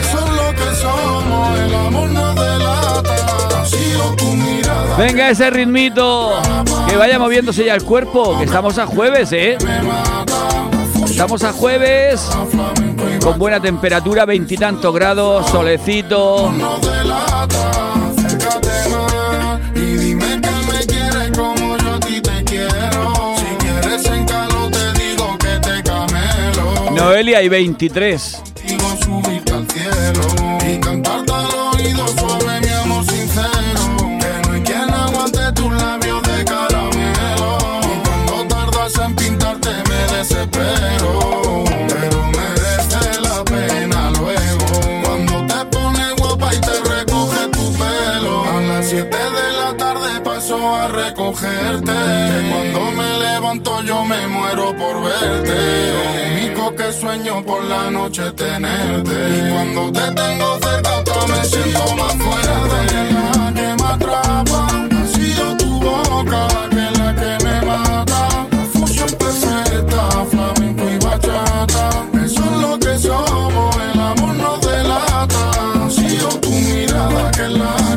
Eso 0.00 0.18
es 0.18 0.30
lo 0.40 0.48
que 0.58 0.74
somos, 0.82 1.58
el 1.60 1.74
amor 1.74 2.08
no 2.10 2.34
delata. 2.34 3.64
Sigo 3.64 4.16
tu 4.16 4.26
mirada. 4.26 4.96
Venga 4.96 5.30
ese 5.30 5.48
ritmito. 5.48 6.42
Que 6.88 6.96
vaya 6.96 7.18
moviéndose 7.20 7.64
ya 7.64 7.74
el 7.74 7.84
cuerpo. 7.84 8.36
Que 8.36 8.44
estamos 8.44 8.76
a 8.78 8.86
jueves, 8.86 9.32
¿eh? 9.32 9.56
Estamos 11.20 11.44
a 11.44 11.52
jueves 11.52 12.26
con 13.22 13.38
buena 13.38 13.60
temperatura, 13.60 14.24
veintitantos 14.24 14.94
grados, 14.94 15.50
solecito. 15.50 16.50
Noelia 26.94 27.42
y 27.42 27.50
23. 27.50 28.42
Y. 28.66 28.78
cuando 51.40 52.92
me 52.92 53.18
levanto 53.18 53.82
yo 53.82 54.04
me 54.04 54.26
muero 54.26 54.76
por 54.76 55.02
verte. 55.02 55.92
Lo 55.92 56.34
único 56.34 56.74
que 56.76 56.92
sueño 56.92 57.42
por 57.44 57.64
la 57.64 57.90
noche 57.90 58.26
es 58.26 58.36
tenerte. 58.36 59.10
Y 59.10 59.50
cuando 59.50 59.92
te 59.92 60.12
tengo 60.12 60.58
cerca 60.58 60.90
me 61.28 61.44
siento 61.44 61.96
más 61.96 62.14
fuerte. 62.16 63.04
La 63.36 63.52
que 63.54 63.82
me 63.82 63.88
atrapa 63.88 64.66
ha 64.66 65.06
sido 65.06 65.56
tu 65.56 65.80
boca, 65.80 66.48
que 66.70 66.98
la 66.98 67.14
que 67.14 67.44
me 67.44 67.66
mata. 67.66 68.46
La 68.50 68.64
fusión 68.72 69.08
perfecta, 69.18 70.08
flamenco 70.30 70.90
y 70.90 70.98
bachata. 70.98 72.06
Eso 72.24 72.44
es 72.44 72.56
lo 72.60 72.78
que 72.78 72.98
somos, 72.98 73.76
el 73.76 74.00
amor 74.00 74.34
nos 74.34 74.60
delata. 74.60 75.50
Ha 75.84 75.90
sido 75.90 76.28
tu 76.40 76.50
mirada, 76.50 77.30
que 77.30 77.48
la 77.48 77.89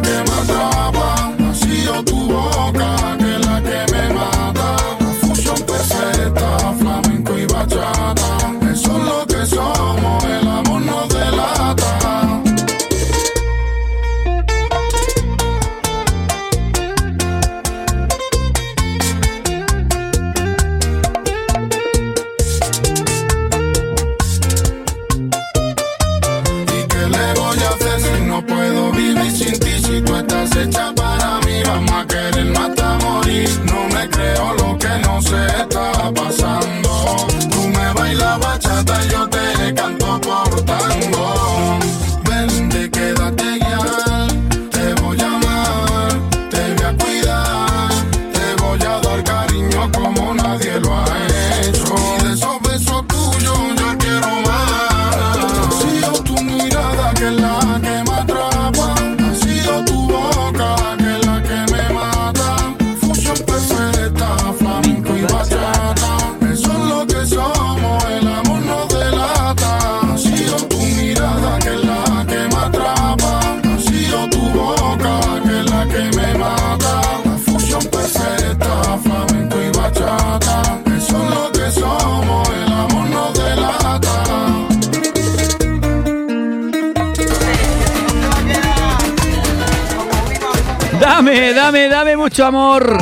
Dame, 91.64 91.88
dame, 91.88 92.18
mucho 92.18 92.46
amor. 92.46 92.98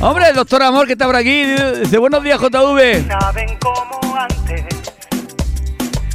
Hombre, 0.00 0.28
el 0.28 0.34
doctor 0.36 0.62
Amor 0.62 0.86
que 0.86 0.92
está 0.92 1.06
por 1.06 1.16
aquí. 1.16 1.46
Dice, 1.80 1.96
buenos 1.96 2.22
días, 2.22 2.38
JV. 2.38 3.08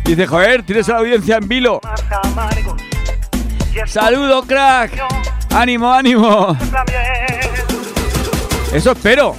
Dice, 0.06 0.28
joder, 0.28 0.62
tienes 0.64 0.88
a 0.90 0.92
la 0.92 1.00
audiencia 1.00 1.38
en 1.38 1.48
vilo. 1.48 1.82
Saludos, 3.88 4.46
crack. 4.46 4.92
Ánimo, 5.50 5.92
ánimo. 5.92 6.56
Eso 8.72 8.92
espero. 8.92 9.36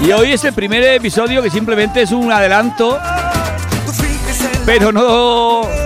Y 0.00 0.10
hoy 0.10 0.32
es 0.32 0.42
el 0.42 0.54
primer 0.54 0.82
episodio 0.82 1.40
que 1.40 1.50
simplemente 1.50 2.02
es 2.02 2.10
un 2.10 2.32
adelanto, 2.32 2.98
pero 4.66 4.90
no. 4.90 5.83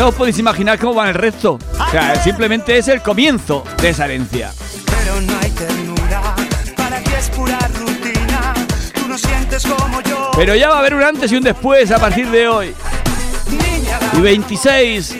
No 0.00 0.08
os 0.08 0.14
podéis 0.14 0.38
imaginar 0.38 0.78
cómo 0.78 0.94
va 0.94 1.10
el 1.10 1.14
resto. 1.14 1.58
O 1.78 1.90
sea, 1.90 2.14
simplemente 2.22 2.78
es 2.78 2.88
el 2.88 3.02
comienzo 3.02 3.64
de 3.82 3.90
esa 3.90 4.06
herencia. 4.06 4.50
Pero 4.86 5.20
no 5.20 5.38
hay 5.38 5.50
ternura, 5.50 6.34
para 6.74 7.00
ti 7.00 7.10
es 7.18 7.28
pura 7.28 7.58
rutina. 7.78 8.54
Tú 8.94 9.06
no 9.06 9.18
sientes 9.18 9.62
como 9.66 10.00
yo. 10.00 10.30
Pero 10.34 10.54
ya 10.54 10.70
va 10.70 10.76
a 10.76 10.78
haber 10.78 10.94
un 10.94 11.02
antes 11.02 11.30
y 11.32 11.36
un 11.36 11.42
después 11.42 11.90
a 11.90 11.98
partir 11.98 12.30
de 12.30 12.48
hoy. 12.48 12.74
Y 14.14 14.20
26. 14.20 15.18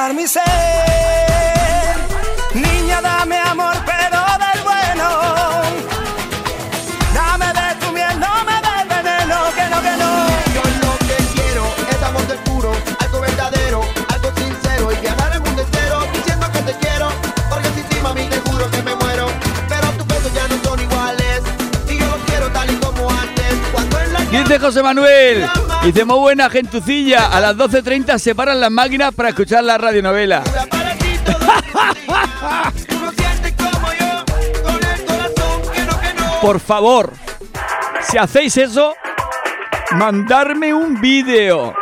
Calmar 0.00 0.14
mi 0.14 0.26
ser. 0.26 0.42
Niña, 2.54 3.00
dame 3.02 3.38
amor, 3.38 3.76
pero 3.84 4.20
del 4.42 4.62
bueno. 4.62 5.06
Dame 7.14 7.46
de 7.46 7.74
tu 7.80 7.92
miel, 7.92 8.18
no 8.18 8.44
me 8.48 8.56
des 8.66 8.88
veneno, 8.88 9.36
que 9.56 9.64
no, 9.72 9.78
que 9.86 9.94
no. 10.02 10.10
Yo 10.56 10.62
lo 10.84 10.92
que 11.06 11.16
quiero 11.34 11.64
es 11.90 12.02
amor 12.02 12.26
del 12.26 12.38
puro, 12.38 12.72
algo 12.98 13.20
verdadero, 13.20 13.80
algo 14.08 14.28
sincero 14.36 14.92
y 14.92 14.96
viajar 14.96 15.32
el 15.34 15.40
mundo 15.40 15.62
entero 15.62 16.06
diciendo 16.14 16.46
que 16.52 16.60
te 16.60 16.74
quiero, 16.78 17.08
porque 17.50 17.68
sin 17.74 17.84
ti 17.84 17.96
mami 18.02 18.24
te 18.28 18.38
juro 18.40 18.70
que 18.70 18.82
me 18.82 18.94
muero, 18.94 19.26
pero 19.68 19.86
tus 19.98 20.06
besos 20.06 20.32
ya 20.34 20.48
no 20.48 20.56
son 20.64 20.80
iguales 20.80 21.42
y 21.88 21.98
yo 21.98 22.06
los 22.06 22.22
quiero 22.26 22.50
tal 22.50 22.70
y 22.70 22.76
como 22.76 23.10
antes, 23.10 23.54
cuando 23.72 24.00
en 24.00 24.12
la 24.12 24.20
Dice 24.20 24.58
José 24.58 24.82
Manuel. 24.82 25.46
Dice, 25.82 26.04
muy 26.04 26.18
buena 26.18 26.50
gentucilla. 26.50 27.28
A 27.28 27.40
las 27.40 27.56
12.30 27.56 28.18
se 28.18 28.34
paran 28.34 28.60
las 28.60 28.70
máquinas 28.70 29.14
para 29.14 29.30
escuchar 29.30 29.64
la 29.64 29.78
radionovela. 29.78 30.42
Por 36.42 36.58
favor, 36.58 37.12
si 38.02 38.16
hacéis 38.16 38.56
eso, 38.56 38.94
mandarme 39.92 40.72
un 40.72 41.00
vídeo. 41.00 41.74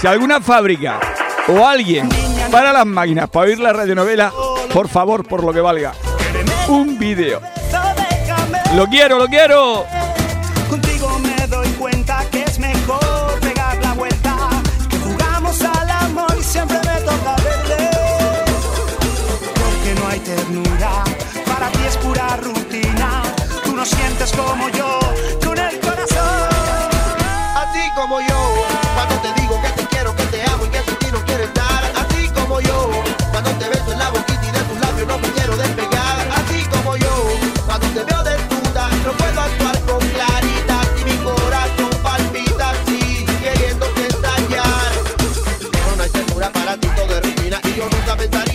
Si 0.00 0.06
alguna 0.06 0.40
fábrica 0.40 0.98
o 1.48 1.66
alguien 1.66 2.08
para 2.50 2.72
las 2.72 2.86
máquinas 2.86 3.28
para 3.28 3.46
oír 3.46 3.58
la 3.58 3.74
radionovela, 3.74 4.32
por 4.72 4.88
favor, 4.88 5.26
por 5.26 5.44
lo 5.44 5.52
que 5.52 5.60
valga, 5.60 5.92
un 6.68 6.98
vídeo. 6.98 7.42
Lo 8.74 8.86
quiero, 8.86 9.18
lo 9.18 9.26
quiero. 9.26 9.84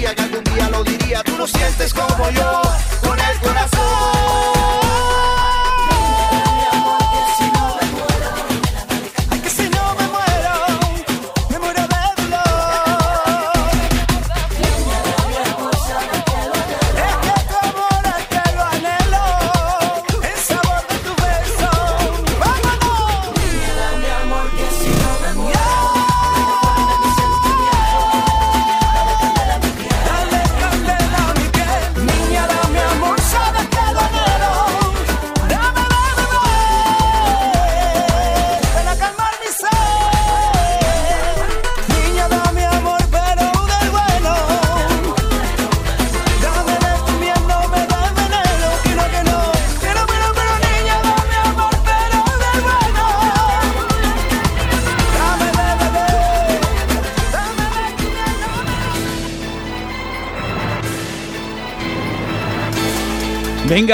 Pensaría 0.10 0.16
que 0.16 0.22
algún 0.22 0.44
día 0.56 0.70
lo 0.70 0.84
diría. 0.84 1.24
Tú 1.24 1.38
no 1.38 1.48
sientes 1.48 1.94
como 1.94 2.30
yo, 2.32 2.62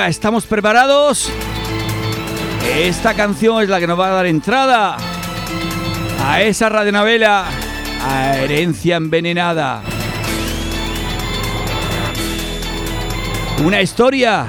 ¿estamos 0.03 0.45
preparados? 0.45 1.29
Esta 2.77 3.13
canción 3.13 3.63
es 3.63 3.69
la 3.69 3.79
que 3.79 3.88
nos 3.88 3.97
va 3.97 4.10
a 4.10 4.12
dar 4.12 4.25
entrada 4.25 4.97
a 6.21 6.41
esa 6.41 6.67
radionovela, 6.67 7.45
a 8.03 8.38
Herencia 8.38 8.97
Envenenada. 8.97 9.81
Una 13.63 13.81
historia 13.81 14.45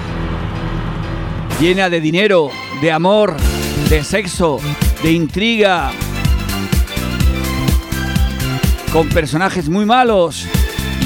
llena 1.60 1.88
de 1.90 2.00
dinero, 2.00 2.50
de 2.82 2.90
amor, 2.90 3.36
de 3.88 4.02
sexo, 4.02 4.58
de 5.04 5.12
intriga, 5.12 5.92
con 8.92 9.08
personajes 9.10 9.68
muy 9.68 9.86
malos 9.86 10.44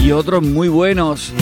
y 0.03 0.12
otros 0.12 0.42
muy 0.42 0.68
buenos. 0.68 1.35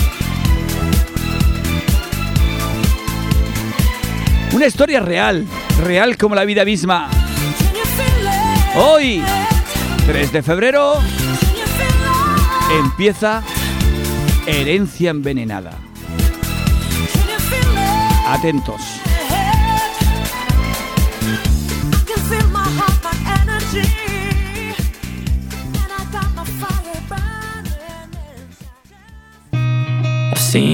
Una 4.58 4.66
historia 4.66 4.98
real, 4.98 5.46
real 5.84 6.16
como 6.16 6.34
la 6.34 6.44
vida 6.44 6.64
misma. 6.64 7.08
Hoy, 8.74 9.22
3 10.04 10.32
de 10.32 10.42
febrero, 10.42 10.94
empieza 12.80 13.44
Herencia 14.46 15.10
Envenenada. 15.10 15.78
Atentos. 18.26 18.97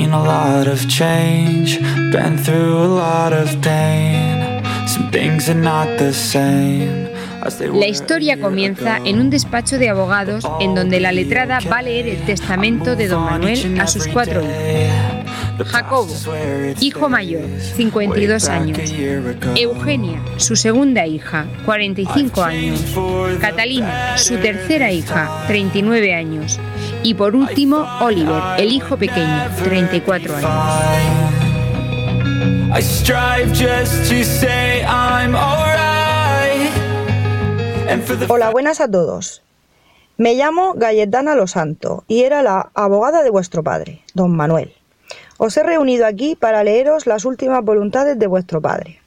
Seen 0.04 0.12
a 0.12 0.22
lot 0.22 0.66
of 0.66 0.86
change, 0.88 1.80
been 2.12 2.36
through 2.36 2.76
a 2.76 2.90
lot 3.02 3.32
of 3.32 3.48
pain. 3.62 4.62
Some 4.86 5.10
things 5.10 5.48
are 5.48 5.54
not 5.54 5.86
the 5.98 6.12
same. 6.12 7.08
as 7.42 7.58
they 7.58 7.68
La 7.68 7.86
historia 7.86 8.38
comienza 8.40 8.98
en 9.04 9.20
un 9.20 9.30
despacho 9.30 9.78
de 9.78 9.88
abogados 9.90 10.44
en 10.60 10.74
donde 10.74 11.00
la 11.00 11.12
letrada 11.12 11.58
va 11.70 11.78
a 11.78 11.82
leer 11.82 12.08
el 12.08 12.22
testamento 12.24 12.96
de 12.96 13.08
don 13.08 13.24
Manuel 13.24 13.80
a 13.80 13.86
sus 13.86 14.06
cuatro 14.08 14.40
hijos. 14.42 15.24
Jacobo, 15.66 16.12
hijo 16.80 17.08
mayor, 17.08 17.44
52 17.76 18.48
años. 18.48 18.78
Eugenia, 19.56 20.20
su 20.36 20.56
segunda 20.56 21.06
hija, 21.06 21.46
45 21.64 22.42
años. 22.42 22.80
Catalina, 23.40 24.18
su 24.18 24.36
tercera 24.38 24.90
hija, 24.90 25.44
39 25.46 26.14
años. 26.14 26.58
Y 27.04 27.12
por 27.12 27.36
último, 27.36 27.86
Oliver, 28.00 28.42
el 28.56 28.72
hijo 28.72 28.96
pequeño, 28.96 29.50
34 29.62 30.36
años. 30.36 30.50
I 32.74 32.80
strive 32.80 33.52
just 33.52 34.08
to 34.08 34.24
say 34.24 34.82
I'm 34.84 35.36
alright. 35.36 36.72
And 37.90 38.02
for 38.02 38.18
the 38.18 38.24
Hola, 38.26 38.50
buenas 38.50 38.80
a 38.80 38.90
todos. 38.90 39.42
Me 40.16 40.34
llamo 40.34 40.72
Galletana 40.76 41.34
Los 41.34 41.50
Santos 41.50 42.04
y 42.08 42.22
era 42.22 42.42
la 42.42 42.70
abogada 42.72 43.22
de 43.22 43.28
vuestro 43.28 43.62
padre, 43.62 44.02
don 44.14 44.34
Manuel. 44.34 44.72
Os 45.36 45.54
he 45.58 45.62
reunido 45.62 46.06
aquí 46.06 46.36
para 46.36 46.64
leeros 46.64 47.06
las 47.06 47.26
últimas 47.26 47.62
voluntades 47.62 48.18
de 48.18 48.26
vuestro 48.26 48.62
padre. 48.62 48.98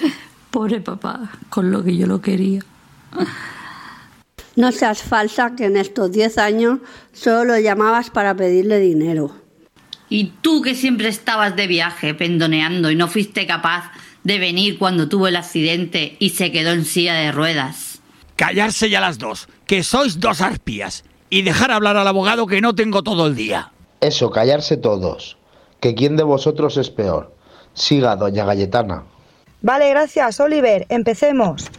Pobre 0.50 0.80
papá, 0.80 1.30
con 1.50 1.70
lo 1.70 1.84
que 1.84 1.96
yo 1.96 2.08
lo 2.08 2.20
quería. 2.20 2.64
No 4.56 4.72
seas 4.72 5.02
falsa 5.02 5.54
que 5.56 5.64
en 5.64 5.76
estos 5.76 6.12
10 6.12 6.38
años 6.38 6.80
solo 7.12 7.44
lo 7.44 7.58
llamabas 7.58 8.10
para 8.10 8.34
pedirle 8.34 8.78
dinero. 8.78 9.34
Y 10.08 10.32
tú 10.42 10.60
que 10.60 10.74
siempre 10.74 11.08
estabas 11.08 11.56
de 11.56 11.66
viaje, 11.66 12.12
pendoneando, 12.12 12.90
y 12.90 12.96
no 12.96 13.08
fuiste 13.08 13.46
capaz 13.46 13.90
de 14.24 14.38
venir 14.38 14.78
cuando 14.78 15.08
tuvo 15.08 15.26
el 15.26 15.36
accidente 15.36 16.16
y 16.18 16.30
se 16.30 16.52
quedó 16.52 16.72
en 16.72 16.84
silla 16.84 17.14
de 17.14 17.32
ruedas. 17.32 18.00
Callarse 18.36 18.90
ya 18.90 19.00
las 19.00 19.18
dos, 19.18 19.48
que 19.66 19.82
sois 19.82 20.20
dos 20.20 20.40
arpías, 20.42 21.04
y 21.30 21.42
dejar 21.42 21.70
hablar 21.70 21.96
al 21.96 22.06
abogado 22.06 22.46
que 22.46 22.60
no 22.60 22.74
tengo 22.74 23.02
todo 23.02 23.26
el 23.26 23.34
día. 23.34 23.72
Eso, 24.00 24.30
callarse 24.30 24.76
todos. 24.76 25.38
Que 25.80 25.94
quién 25.94 26.16
de 26.16 26.24
vosotros 26.24 26.76
es 26.76 26.90
peor. 26.90 27.34
Siga, 27.72 28.16
doña 28.16 28.44
Galletana. 28.44 29.04
Vale, 29.62 29.88
gracias, 29.90 30.40
Oliver. 30.40 30.86
Empecemos. 30.88 31.70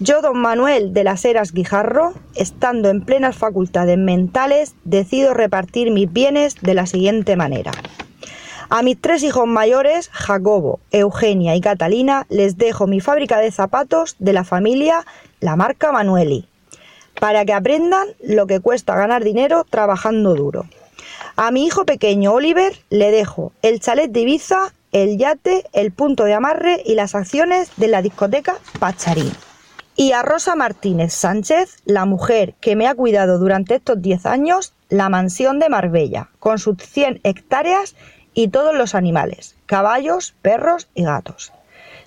Yo, 0.00 0.22
don 0.22 0.38
Manuel 0.38 0.92
de 0.92 1.04
las 1.04 1.24
Heras 1.24 1.52
Guijarro, 1.52 2.14
estando 2.34 2.88
en 2.88 3.04
plenas 3.04 3.36
facultades 3.36 3.96
mentales, 3.96 4.74
decido 4.82 5.34
repartir 5.34 5.92
mis 5.92 6.12
bienes 6.12 6.56
de 6.60 6.74
la 6.74 6.86
siguiente 6.86 7.36
manera. 7.36 7.70
A 8.70 8.82
mis 8.82 9.00
tres 9.00 9.22
hijos 9.22 9.46
mayores, 9.46 10.08
Jacobo, 10.10 10.80
Eugenia 10.90 11.54
y 11.54 11.60
Catalina, 11.60 12.26
les 12.28 12.58
dejo 12.58 12.88
mi 12.88 13.00
fábrica 13.00 13.38
de 13.38 13.52
zapatos 13.52 14.16
de 14.18 14.32
la 14.32 14.42
familia, 14.42 15.06
la 15.38 15.54
marca 15.54 15.92
Manueli, 15.92 16.48
para 17.20 17.44
que 17.44 17.52
aprendan 17.52 18.08
lo 18.20 18.48
que 18.48 18.58
cuesta 18.58 18.96
ganar 18.96 19.22
dinero 19.22 19.62
trabajando 19.62 20.34
duro. 20.34 20.66
A 21.36 21.52
mi 21.52 21.66
hijo 21.66 21.86
pequeño 21.86 22.32
Oliver 22.32 22.76
le 22.90 23.12
dejo 23.12 23.52
el 23.62 23.78
chalet 23.78 24.10
de 24.10 24.20
Ibiza, 24.22 24.74
el 24.90 25.18
yate, 25.18 25.66
el 25.72 25.92
punto 25.92 26.24
de 26.24 26.34
amarre 26.34 26.82
y 26.84 26.96
las 26.96 27.14
acciones 27.14 27.70
de 27.76 27.86
la 27.86 28.02
discoteca 28.02 28.56
Pacharín. 28.80 29.30
Y 29.96 30.10
a 30.10 30.22
Rosa 30.22 30.56
Martínez 30.56 31.12
Sánchez, 31.12 31.76
la 31.84 32.04
mujer 32.04 32.54
que 32.60 32.74
me 32.74 32.88
ha 32.88 32.96
cuidado 32.96 33.38
durante 33.38 33.76
estos 33.76 34.02
10 34.02 34.26
años, 34.26 34.72
la 34.88 35.08
mansión 35.08 35.60
de 35.60 35.68
Marbella, 35.68 36.30
con 36.40 36.58
sus 36.58 36.78
100 36.78 37.20
hectáreas 37.22 37.94
y 38.34 38.48
todos 38.48 38.74
los 38.74 38.96
animales, 38.96 39.54
caballos, 39.66 40.34
perros 40.42 40.88
y 40.96 41.04
gatos. 41.04 41.52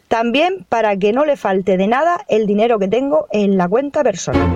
También 0.09 0.65
para 0.67 0.97
que 0.97 1.13
no 1.13 1.23
le 1.23 1.37
falte 1.37 1.77
de 1.77 1.87
nada 1.87 2.25
el 2.27 2.45
dinero 2.45 2.77
que 2.77 2.89
tengo 2.89 3.27
en 3.31 3.57
la 3.57 3.69
cuenta 3.69 4.03
personal. 4.03 4.49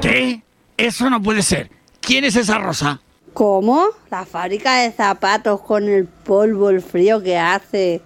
¿Qué? 0.00 0.42
Eso 0.76 1.10
no 1.10 1.20
puede 1.20 1.42
ser. 1.42 1.70
¿Quién 2.00 2.22
es 2.22 2.36
esa 2.36 2.58
Rosa? 2.58 3.00
¿Cómo? 3.34 3.88
La 4.12 4.24
fábrica 4.24 4.82
de 4.82 4.92
zapatos 4.92 5.60
con 5.60 5.88
el 5.88 6.06
polvo, 6.06 6.70
el 6.70 6.82
frío 6.82 7.20
que 7.20 7.36
hace. 7.36 8.00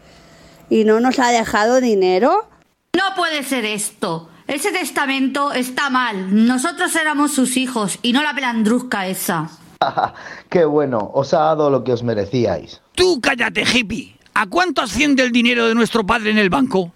¿Y 0.71 0.85
no 0.85 1.01
nos 1.01 1.19
ha 1.19 1.31
dejado 1.31 1.83
dinero? 1.83 2.47
No 2.95 3.15
puede 3.17 3.43
ser 3.43 3.65
esto. 3.65 4.29
Ese 4.47 4.71
testamento 4.71 5.53
está 5.53 5.89
mal. 5.89 6.47
Nosotros 6.47 6.95
éramos 6.95 7.33
sus 7.33 7.57
hijos 7.57 7.99
y 8.03 8.13
no 8.13 8.23
la 8.23 8.35
pelandrusca 8.35 9.07
esa. 9.07 9.51
Qué 10.51 10.65
bueno, 10.67 11.11
os 11.15 11.33
ha 11.33 11.39
dado 11.39 11.71
lo 11.71 11.85
que 11.85 11.93
os 11.93 12.03
merecíais. 12.03 12.83
Tú 12.95 13.19
cállate, 13.23 13.63
hippie. 13.65 14.17
¿A 14.35 14.47
cuánto 14.47 14.83
asciende 14.83 15.23
el 15.23 15.33
dinero 15.33 15.67
de 15.69 15.75
nuestro 15.75 16.05
padre 16.05 16.31
en 16.31 16.39
el 16.39 16.51
banco? 16.51 16.93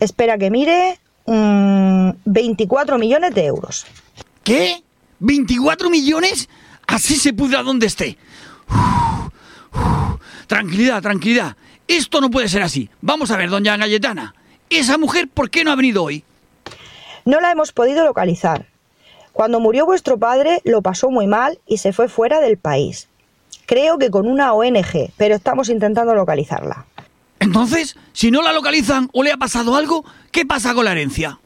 Espera 0.00 0.38
que 0.38 0.50
mire. 0.50 0.98
mm, 1.26 2.10
24 2.24 2.98
millones 2.98 3.34
de 3.34 3.44
euros. 3.44 3.84
¿Qué? 4.44 4.82
¿24 5.20 5.90
millones? 5.90 6.48
Así 6.86 7.16
se 7.16 7.34
pudra 7.34 7.62
donde 7.62 7.86
esté. 7.86 8.16
Uf, 8.70 9.28
uf. 9.74 10.20
Tranquilidad, 10.46 11.02
tranquilidad. 11.02 11.56
Esto 11.88 12.20
no 12.20 12.30
puede 12.30 12.48
ser 12.48 12.62
así. 12.62 12.90
Vamos 13.00 13.30
a 13.30 13.36
ver, 13.36 13.50
doña 13.50 13.76
Galletana. 13.76 14.34
¿Esa 14.70 14.98
mujer 14.98 15.28
por 15.28 15.50
qué 15.50 15.64
no 15.64 15.70
ha 15.70 15.76
venido 15.76 16.02
hoy? 16.02 16.24
No 17.24 17.40
la 17.40 17.52
hemos 17.52 17.72
podido 17.72 18.04
localizar. 18.04 18.66
Cuando 19.32 19.60
murió 19.60 19.84
vuestro 19.86 20.18
padre 20.18 20.60
lo 20.64 20.82
pasó 20.82 21.10
muy 21.10 21.26
mal 21.26 21.58
y 21.66 21.78
se 21.78 21.92
fue 21.92 22.08
fuera 22.08 22.40
del 22.40 22.56
país. 22.56 23.08
Creo 23.66 23.98
que 23.98 24.10
con 24.10 24.26
una 24.26 24.52
ONG, 24.52 25.10
pero 25.16 25.34
estamos 25.34 25.68
intentando 25.68 26.14
localizarla. 26.14 26.86
Entonces, 27.40 27.96
si 28.12 28.30
no 28.30 28.42
la 28.42 28.52
localizan 28.52 29.10
o 29.12 29.22
le 29.22 29.32
ha 29.32 29.36
pasado 29.36 29.76
algo, 29.76 30.04
¿qué 30.30 30.46
pasa 30.46 30.72
con 30.74 30.84
la 30.84 30.92
herencia? 30.92 31.38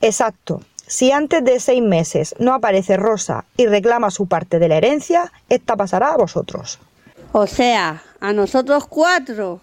Exacto. 0.00 0.62
Si 0.86 1.12
antes 1.12 1.44
de 1.44 1.60
seis 1.60 1.82
meses 1.82 2.34
no 2.38 2.52
aparece 2.52 2.96
Rosa 2.96 3.44
y 3.56 3.66
reclama 3.66 4.10
su 4.10 4.26
parte 4.26 4.58
de 4.58 4.68
la 4.68 4.76
herencia, 4.76 5.32
esta 5.48 5.76
pasará 5.76 6.12
a 6.12 6.16
vosotros. 6.16 6.80
O 7.32 7.46
sea, 7.46 8.02
a 8.20 8.32
nosotros 8.32 8.86
cuatro. 8.86 9.60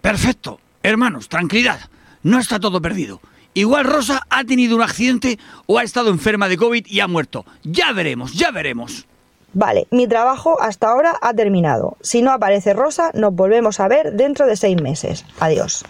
Perfecto. 0.00 0.60
Hermanos, 0.82 1.28
tranquilidad. 1.28 1.80
No 2.22 2.38
está 2.38 2.60
todo 2.60 2.80
perdido. 2.80 3.20
Igual 3.54 3.84
Rosa 3.86 4.22
ha 4.30 4.44
tenido 4.44 4.76
un 4.76 4.82
accidente 4.82 5.38
o 5.66 5.78
ha 5.78 5.82
estado 5.82 6.10
enferma 6.10 6.48
de 6.48 6.56
COVID 6.56 6.86
y 6.86 7.00
ha 7.00 7.08
muerto. 7.08 7.44
Ya 7.64 7.92
veremos, 7.92 8.32
ya 8.34 8.50
veremos. 8.50 9.06
Vale, 9.54 9.88
mi 9.90 10.06
trabajo 10.06 10.60
hasta 10.60 10.88
ahora 10.88 11.16
ha 11.20 11.32
terminado. 11.32 11.96
Si 12.00 12.22
no 12.22 12.30
aparece 12.30 12.74
Rosa, 12.74 13.10
nos 13.14 13.34
volvemos 13.34 13.80
a 13.80 13.88
ver 13.88 14.12
dentro 14.12 14.46
de 14.46 14.56
seis 14.56 14.80
meses. 14.80 15.24
Adiós. 15.40 15.84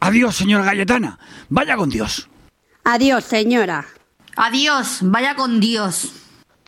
Adiós, 0.00 0.36
señora 0.36 0.64
Galletana. 0.64 1.18
Vaya 1.48 1.76
con 1.76 1.88
Dios. 1.88 2.28
Adiós, 2.84 3.24
señora. 3.24 3.86
Adiós, 4.36 4.98
vaya 5.00 5.34
con 5.34 5.60
Dios. 5.60 6.12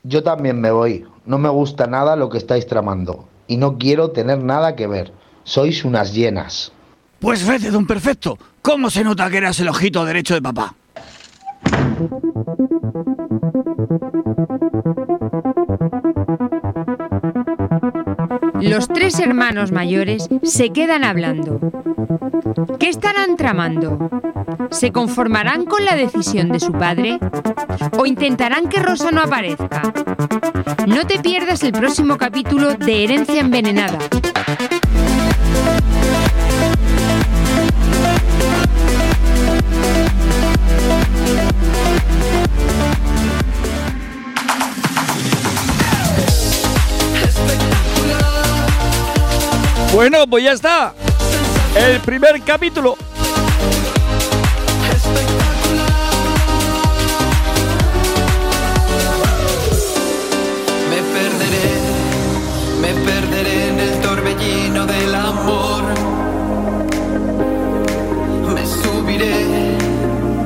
Yo 0.02 0.22
también 0.22 0.60
me 0.60 0.70
voy. 0.70 1.06
No 1.26 1.36
me 1.36 1.50
gusta 1.50 1.86
nada 1.86 2.16
lo 2.16 2.30
que 2.30 2.38
estáis 2.38 2.66
tramando. 2.66 3.28
Y 3.46 3.56
no 3.56 3.78
quiero 3.78 4.10
tener 4.10 4.38
nada 4.38 4.74
que 4.76 4.86
ver. 4.86 5.12
Sois 5.44 5.84
unas 5.84 6.12
llenas. 6.14 6.72
Pues 7.20 7.46
vete, 7.46 7.70
don 7.70 7.86
Perfecto. 7.86 8.38
¿Cómo 8.62 8.90
se 8.90 9.04
nota 9.04 9.30
que 9.30 9.36
eras 9.38 9.60
el 9.60 9.68
ojito 9.68 10.04
derecho 10.04 10.34
de 10.34 10.42
papá? 10.42 10.74
Los 18.60 18.88
tres 18.88 19.18
hermanos 19.20 19.72
mayores 19.72 20.28
se 20.42 20.70
quedan 20.70 21.04
hablando. 21.04 21.60
¿Qué 22.78 22.88
estarán 22.88 23.36
tramando? 23.36 24.10
¿Se 24.70 24.92
conformarán 24.92 25.64
con 25.64 25.84
la 25.84 25.94
decisión 25.94 26.50
de 26.50 26.60
su 26.60 26.72
padre? 26.72 27.18
¿O 27.98 28.06
intentarán 28.06 28.68
que 28.68 28.80
Rosa 28.80 29.10
no 29.10 29.20
aparezca? 29.20 29.92
No 30.86 31.06
te 31.06 31.18
pierdas 31.18 31.62
el 31.62 31.72
próximo 31.72 32.16
capítulo 32.16 32.74
de 32.74 33.04
Herencia 33.04 33.40
Envenenada. 33.40 33.98
Bueno, 49.96 50.26
pues 50.26 50.44
ya 50.44 50.52
está. 50.52 50.92
El 51.74 52.00
primer 52.00 52.42
capítulo. 52.42 52.98
Me 60.90 61.00
perderé, 61.16 61.68
me 62.82 62.92
perderé 63.10 63.68
en 63.68 63.80
el 63.80 64.00
torbellino 64.02 64.84
del 64.84 65.14
amor. 65.14 65.84
Me 68.54 68.66
subiré, 68.66 69.78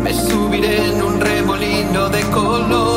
me 0.00 0.14
subiré 0.14 0.90
en 0.90 1.02
un 1.02 1.20
remolino 1.20 2.08
de 2.08 2.20
color. 2.30 2.89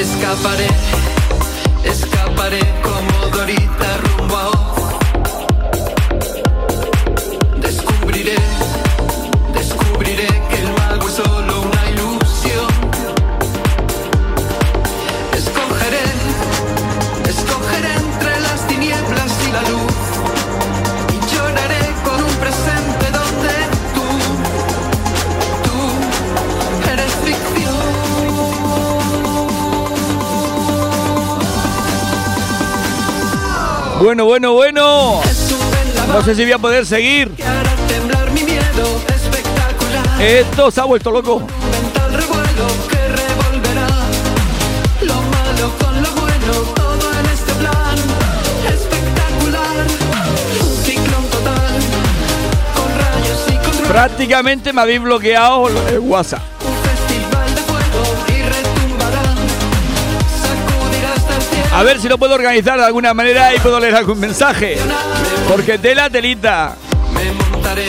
Escaparé, 0.00 0.66
escaparé 1.84 2.60
como 2.82 3.19
Bueno, 34.00 34.24
bueno, 34.24 34.54
bueno. 34.54 35.20
No 36.08 36.24
sé 36.24 36.34
si 36.34 36.42
voy 36.44 36.52
a 36.52 36.58
poder 36.58 36.86
seguir. 36.86 37.30
Esto 40.18 40.70
se 40.70 40.80
ha 40.80 40.84
vuelto 40.84 41.10
loco. 41.10 41.42
Prácticamente 53.86 54.72
me 54.72 54.80
habéis 54.80 55.02
bloqueado 55.02 55.68
el 55.68 55.98
WhatsApp. 55.98 56.49
A 61.80 61.82
ver 61.82 61.98
si 61.98 62.10
lo 62.10 62.18
puedo 62.18 62.34
organizar 62.34 62.78
de 62.78 62.84
alguna 62.84 63.14
manera 63.14 63.54
y 63.54 63.58
puedo 63.58 63.80
leer 63.80 63.94
algún 63.94 64.20
mensaje. 64.20 64.76
Porque 65.48 65.78
tela 65.78 66.10
telita. 66.10 66.76
Me 67.14 67.32
montaré 67.32 67.86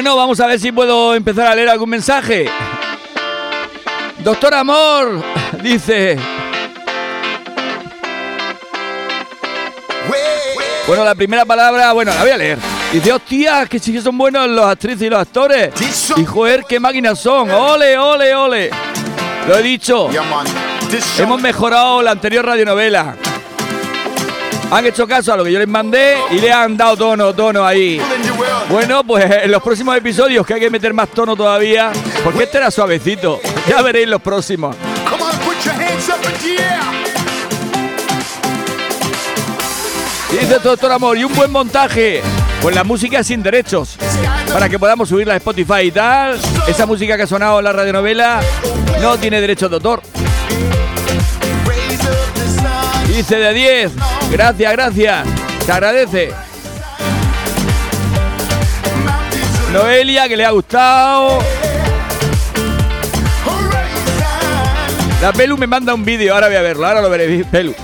Bueno, 0.00 0.16
vamos 0.16 0.40
a 0.40 0.46
ver 0.46 0.58
si 0.58 0.72
puedo 0.72 1.14
empezar 1.14 1.46
a 1.48 1.54
leer 1.54 1.68
algún 1.68 1.90
mensaje. 1.90 2.48
Doctor 4.24 4.54
Amor 4.54 5.22
dice. 5.62 6.18
Bueno, 10.86 11.04
la 11.04 11.14
primera 11.14 11.44
palabra, 11.44 11.92
bueno, 11.92 12.14
la 12.14 12.22
voy 12.22 12.30
a 12.30 12.36
leer. 12.38 12.58
Dice, 12.90 13.12
hostia, 13.12 13.66
que 13.66 13.78
sí 13.78 13.92
que 13.92 14.00
son 14.00 14.16
buenos 14.16 14.48
los 14.48 14.64
actrices 14.64 15.02
y 15.02 15.10
los 15.10 15.20
actores. 15.20 15.70
Y 16.16 16.24
joder, 16.24 16.64
qué 16.66 16.80
máquinas 16.80 17.18
son. 17.18 17.50
Ole, 17.50 17.98
ole, 17.98 18.34
ole. 18.34 18.70
Lo 19.46 19.58
he 19.58 19.62
dicho. 19.62 20.08
Hemos 21.18 21.42
mejorado 21.42 22.00
la 22.00 22.12
anterior 22.12 22.46
radionovela. 22.46 23.16
Han 24.70 24.86
hecho 24.86 25.06
caso 25.06 25.32
a 25.32 25.36
lo 25.36 25.44
que 25.44 25.52
yo 25.52 25.58
les 25.58 25.66
mandé 25.66 26.16
y 26.30 26.38
le 26.38 26.52
han 26.52 26.76
dado 26.76 26.96
tono, 26.96 27.34
tono 27.34 27.66
ahí. 27.66 28.00
Bueno, 28.68 29.02
pues 29.02 29.24
en 29.28 29.50
los 29.50 29.62
próximos 29.62 29.96
episodios 29.96 30.46
que 30.46 30.54
hay 30.54 30.60
que 30.60 30.70
meter 30.70 30.94
más 30.94 31.08
tono 31.08 31.34
todavía, 31.34 31.90
porque 32.22 32.44
este 32.44 32.58
era 32.58 32.70
suavecito. 32.70 33.40
Ya 33.68 33.82
veréis 33.82 34.08
los 34.08 34.22
próximos. 34.22 34.76
Dice 40.30 40.58
Doctor 40.60 40.92
Amor, 40.92 41.18
y 41.18 41.24
un 41.24 41.34
buen 41.34 41.50
montaje. 41.50 42.22
Pues 42.62 42.74
la 42.74 42.84
música 42.84 43.24
sin 43.24 43.42
derechos. 43.42 43.96
Para 44.52 44.68
que 44.68 44.78
podamos 44.78 45.08
subirla 45.08 45.34
a 45.34 45.36
Spotify 45.38 45.80
y 45.86 45.90
tal. 45.90 46.38
Esa 46.68 46.86
música 46.86 47.16
que 47.16 47.24
ha 47.24 47.26
sonado 47.26 47.58
en 47.58 47.64
la 47.64 47.72
radionovela 47.72 48.40
no 49.00 49.18
tiene 49.18 49.40
derechos 49.40 49.68
de 49.70 49.76
autor. 49.76 50.02
Dice 53.08 53.36
de 53.36 53.52
10. 53.52 53.92
Gracias, 54.30 54.72
gracias. 54.72 55.28
Se 55.64 55.72
agradece. 55.72 56.32
Noelia, 59.72 60.28
que 60.28 60.36
le 60.36 60.44
ha 60.44 60.50
gustado. 60.50 61.38
La 65.20 65.32
Pelu 65.32 65.58
me 65.58 65.66
manda 65.66 65.92
un 65.92 66.04
vídeo, 66.04 66.34
ahora 66.34 66.46
voy 66.46 66.56
a 66.56 66.62
verlo, 66.62 66.86
ahora 66.86 67.02
lo 67.02 67.10
veré, 67.10 67.44
Pelu. 67.50 67.74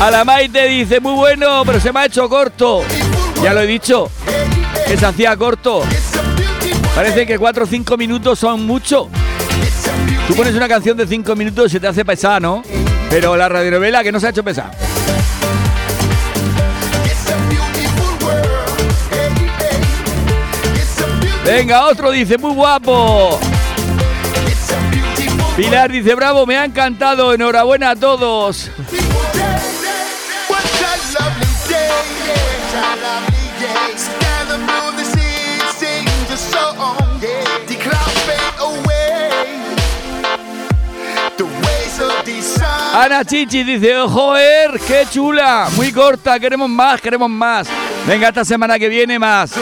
A 0.00 0.10
la 0.10 0.24
Maite 0.24 0.68
dice, 0.68 1.00
muy 1.00 1.14
bueno, 1.14 1.64
pero 1.66 1.80
se 1.80 1.92
me 1.92 2.00
ha 2.00 2.06
hecho 2.06 2.28
corto. 2.28 2.82
Ya 3.42 3.52
lo 3.52 3.60
he 3.60 3.66
dicho, 3.66 4.10
que 4.86 4.96
se 4.96 5.04
hacía 5.06 5.36
corto. 5.36 5.82
Parece 6.94 7.26
que 7.26 7.38
4 7.38 7.64
o 7.64 7.66
5 7.66 7.96
minutos 7.96 8.38
son 8.38 8.64
mucho. 8.66 9.10
Tú 10.28 10.34
pones 10.34 10.54
una 10.54 10.68
canción 10.68 10.94
de 10.94 11.06
5 11.06 11.34
minutos 11.34 11.66
y 11.66 11.70
se 11.70 11.80
te 11.80 11.88
hace 11.88 12.04
pesada, 12.04 12.38
¿no? 12.38 12.62
Pero 13.08 13.34
la 13.34 13.48
radionovela 13.48 14.04
que 14.04 14.12
no 14.12 14.20
se 14.20 14.26
ha 14.26 14.30
hecho 14.30 14.44
pesada. 14.44 14.70
Venga, 21.46 21.86
otro 21.86 22.10
dice, 22.10 22.36
muy 22.36 22.52
guapo. 22.52 23.40
Pilar 25.56 25.90
dice, 25.90 26.14
bravo, 26.14 26.44
me 26.44 26.58
ha 26.58 26.66
encantado, 26.66 27.32
enhorabuena 27.32 27.92
a 27.92 27.96
todos. 27.96 28.70
Ana 42.98 43.24
Chichi 43.24 43.62
dice, 43.62 43.96
"Oh, 43.96 44.08
joder, 44.08 44.72
qué 44.84 45.06
chula, 45.08 45.68
muy 45.76 45.92
corta, 45.92 46.40
queremos 46.40 46.68
más, 46.68 47.00
queremos 47.00 47.30
más. 47.30 47.68
Venga, 48.04 48.26
esta 48.26 48.44
semana 48.44 48.76
que 48.76 48.88
viene 48.88 49.20
más. 49.20 49.52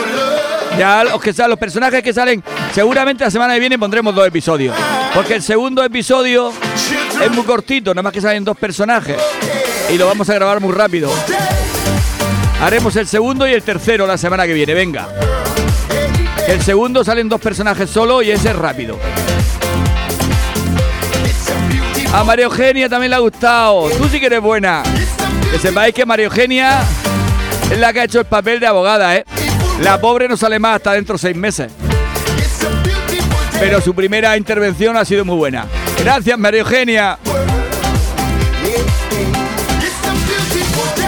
Ya 0.75 1.03
los 1.03 1.21
que 1.21 1.31
salen, 1.33 1.51
los 1.51 1.59
personajes 1.59 2.01
que 2.01 2.13
salen, 2.13 2.43
seguramente 2.73 3.23
la 3.23 3.29
semana 3.29 3.53
que 3.53 3.59
viene 3.59 3.77
pondremos 3.77 4.15
dos 4.15 4.25
episodios. 4.25 4.75
Porque 5.13 5.35
el 5.35 5.43
segundo 5.43 5.83
episodio 5.83 6.51
es 7.23 7.31
muy 7.31 7.43
cortito, 7.43 7.91
nada 7.93 8.01
más 8.01 8.11
que 8.11 8.21
salen 8.21 8.43
dos 8.43 8.57
personajes. 8.57 9.17
Y 9.91 9.99
lo 9.99 10.07
vamos 10.07 10.27
a 10.31 10.33
grabar 10.33 10.59
muy 10.59 10.73
rápido. 10.73 11.11
Haremos 12.59 12.95
el 12.95 13.05
segundo 13.05 13.47
y 13.47 13.53
el 13.53 13.61
tercero 13.61 14.07
la 14.07 14.17
semana 14.17 14.47
que 14.47 14.53
viene, 14.53 14.73
venga. 14.73 15.09
El 16.47 16.59
segundo 16.63 17.03
salen 17.03 17.29
dos 17.29 17.39
personajes 17.39 17.87
solo 17.87 18.23
y 18.23 18.31
ese 18.31 18.49
es 18.49 18.55
rápido. 18.55 18.97
A 22.13 22.23
María 22.23 22.45
Eugenia 22.45 22.89
también 22.89 23.09
le 23.11 23.15
ha 23.15 23.19
gustado. 23.19 23.89
Tú 23.89 24.07
sí 24.09 24.19
que 24.19 24.27
eres 24.27 24.41
buena. 24.41 24.83
Que 25.51 25.59
sepáis 25.59 25.93
que 25.93 26.05
María 26.05 26.25
Eugenia 26.25 26.81
es 27.71 27.77
la 27.77 27.93
que 27.93 28.01
ha 28.01 28.03
hecho 28.05 28.19
el 28.19 28.25
papel 28.25 28.59
de 28.59 28.67
abogada, 28.67 29.15
¿eh? 29.15 29.25
La 29.81 29.99
pobre 29.99 30.27
no 30.27 30.35
sale 30.37 30.57
más 30.59 30.77
hasta 30.77 30.93
dentro 30.93 31.15
de 31.15 31.19
seis 31.19 31.35
meses. 31.35 31.71
Pero 33.59 33.81
su 33.81 33.93
primera 33.93 34.37
intervención 34.37 34.97
ha 34.97 35.05
sido 35.05 35.25
muy 35.25 35.35
buena. 35.35 35.65
Gracias, 35.99 36.37
María 36.37 36.61
Eugenia. 36.61 37.17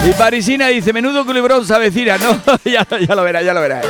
Y 0.07 0.11
Parisina 0.13 0.67
dice, 0.67 0.93
menudo 0.93 1.25
culibrón 1.25 1.65
se 1.65 1.73
avecina. 1.73 2.17
No, 2.17 2.39
ya, 2.65 2.87
ya 2.87 3.15
lo 3.15 3.23
verás, 3.23 3.43
ya 3.43 3.53
lo 3.53 3.61
verás. 3.61 3.85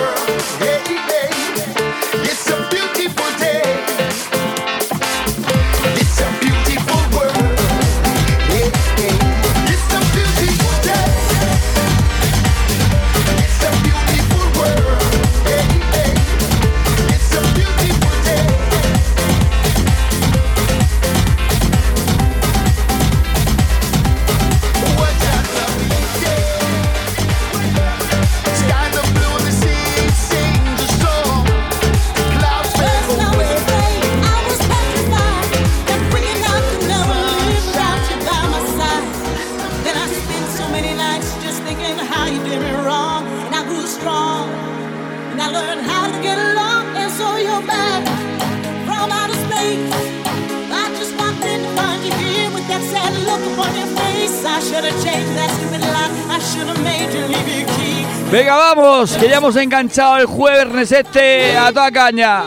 Que 59.00 59.30
ya 59.30 59.38
hemos 59.38 59.56
enganchado 59.56 60.18
el 60.18 60.26
jueves 60.26 60.92
este 60.92 61.56
a 61.58 61.72
toda 61.72 61.90
caña. 61.90 62.44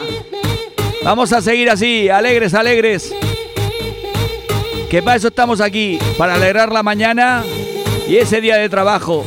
Vamos 1.02 1.32
a 1.32 1.40
seguir 1.40 1.70
así, 1.70 2.10
alegres, 2.10 2.52
alegres. 2.52 3.14
Que 4.90 5.02
para 5.02 5.16
eso 5.16 5.28
estamos 5.28 5.62
aquí, 5.62 5.98
para 6.18 6.34
alegrar 6.34 6.70
la 6.70 6.82
mañana 6.82 7.42
y 8.06 8.16
ese 8.18 8.42
día 8.42 8.58
de 8.58 8.68
trabajo. 8.68 9.24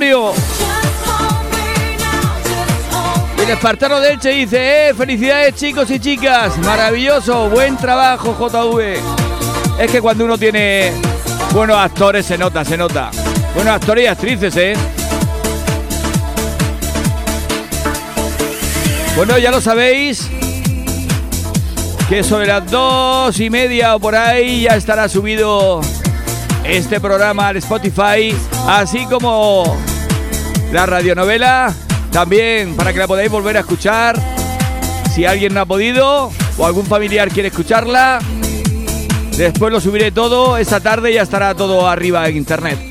El 0.00 0.32
Espartano 3.50 3.98
de 3.98 4.12
Elche 4.12 4.30
dice, 4.30 4.90
eh, 4.90 4.94
felicidades 4.94 5.56
chicos 5.56 5.90
y 5.90 5.98
chicas, 5.98 6.56
maravilloso, 6.58 7.48
buen 7.48 7.76
trabajo 7.76 8.36
JV. 8.38 9.00
Es 9.80 9.90
que 9.90 10.00
cuando 10.00 10.24
uno 10.24 10.38
tiene 10.38 10.92
buenos 11.52 11.76
actores 11.76 12.26
se 12.26 12.38
nota, 12.38 12.64
se 12.64 12.76
nota. 12.76 13.10
Buenos 13.56 13.74
actores 13.74 14.04
y 14.04 14.06
actrices, 14.06 14.56
eh. 14.56 14.74
Bueno, 19.16 19.36
ya 19.36 19.50
lo 19.50 19.60
sabéis, 19.60 20.30
que 22.08 22.22
sobre 22.22 22.46
las 22.46 22.70
dos 22.70 23.40
y 23.40 23.50
media 23.50 23.96
o 23.96 23.98
por 23.98 24.14
ahí 24.14 24.62
ya 24.62 24.76
estará 24.76 25.08
subido 25.08 25.80
este 26.62 27.00
programa 27.00 27.48
al 27.48 27.56
Spotify, 27.56 28.36
así 28.66 29.06
como 29.06 29.76
la 30.72 30.86
radionovela, 30.86 31.74
también 32.12 32.74
para 32.76 32.92
que 32.92 32.98
la 32.98 33.06
podáis 33.06 33.30
volver 33.30 33.56
a 33.56 33.60
escuchar. 33.60 34.18
Si 35.14 35.24
alguien 35.24 35.54
no 35.54 35.60
ha 35.60 35.66
podido 35.66 36.30
o 36.56 36.66
algún 36.66 36.86
familiar 36.86 37.28
quiere 37.30 37.48
escucharla, 37.48 38.18
después 39.36 39.72
lo 39.72 39.80
subiré 39.80 40.12
todo. 40.12 40.56
Esta 40.56 40.80
tarde 40.80 41.12
ya 41.12 41.22
estará 41.22 41.54
todo 41.54 41.88
arriba 41.88 42.28
en 42.28 42.36
internet. 42.36 42.87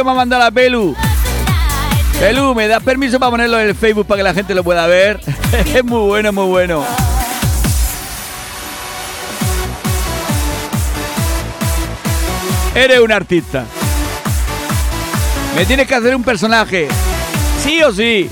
Que 0.00 0.04
me 0.04 0.12
ha 0.12 0.14
mandado 0.14 0.42
la 0.42 0.50
Pelu. 0.50 0.96
Pelu, 2.18 2.54
¿me 2.54 2.68
das 2.68 2.82
permiso 2.82 3.20
para 3.20 3.30
ponerlo 3.30 3.60
en 3.60 3.68
el 3.68 3.74
Facebook 3.74 4.06
para 4.06 4.18
que 4.18 4.22
la 4.22 4.32
gente 4.32 4.54
lo 4.54 4.64
pueda 4.64 4.86
ver? 4.86 5.20
es 5.74 5.84
muy 5.84 6.06
bueno, 6.06 6.32
muy 6.32 6.46
bueno. 6.46 6.84
Eres 12.74 13.00
un 13.00 13.12
artista. 13.12 13.66
Me 15.54 15.66
tienes 15.66 15.86
que 15.86 15.94
hacer 15.94 16.16
un 16.16 16.22
personaje. 16.22 16.88
Sí 17.62 17.82
o 17.82 17.92
sí. 17.92 18.30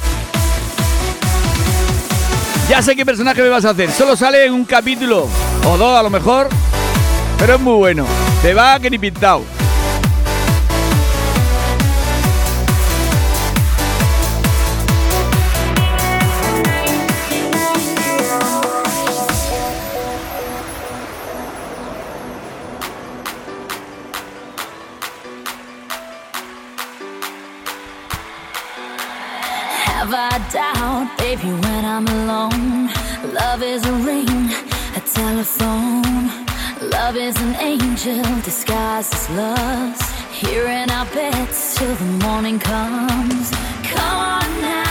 Ya 2.70 2.80
sé 2.80 2.96
qué 2.96 3.04
personaje 3.04 3.42
me 3.42 3.50
vas 3.50 3.66
a 3.66 3.70
hacer. 3.70 3.90
Solo 3.90 4.16
sale 4.16 4.46
en 4.46 4.54
un 4.54 4.64
capítulo 4.64 5.28
o 5.66 5.76
dos 5.76 5.98
a 5.98 6.02
lo 6.02 6.08
mejor. 6.08 6.48
Pero 7.38 7.56
es 7.56 7.60
muy 7.60 7.74
bueno. 7.74 8.06
Te 8.40 8.54
va 8.54 8.80
que 8.80 8.88
ni 8.88 8.98
pintado. 8.98 9.57
Angel 38.06 38.40
disguised 38.42 39.12
as 39.12 39.30
lust. 39.30 40.14
Here 40.30 40.66
in 40.66 40.90
our 40.90 41.06
beds 41.06 41.74
till 41.76 41.94
the 41.94 42.26
morning 42.26 42.58
comes. 42.58 43.50
Come 43.82 44.18
on 44.18 44.60
now, 44.60 44.87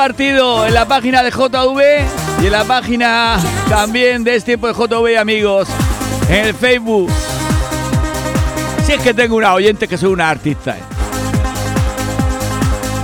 compartido 0.00 0.66
en 0.66 0.72
la 0.72 0.86
página 0.86 1.22
de 1.22 1.30
JV 1.30 2.42
y 2.42 2.46
en 2.46 2.52
la 2.52 2.64
página 2.64 3.38
también 3.68 4.24
de 4.24 4.36
este 4.36 4.56
tiempo 4.56 4.66
de 4.66 4.72
JV, 4.72 5.18
amigos, 5.18 5.68
en 6.30 6.46
el 6.46 6.54
Facebook. 6.54 7.10
Si 8.86 8.92
es 8.94 9.02
que 9.02 9.12
tengo 9.12 9.36
una 9.36 9.52
oyente 9.52 9.86
que 9.86 9.98
soy 9.98 10.10
una 10.10 10.30
artista. 10.30 10.78
eh. 10.78 10.80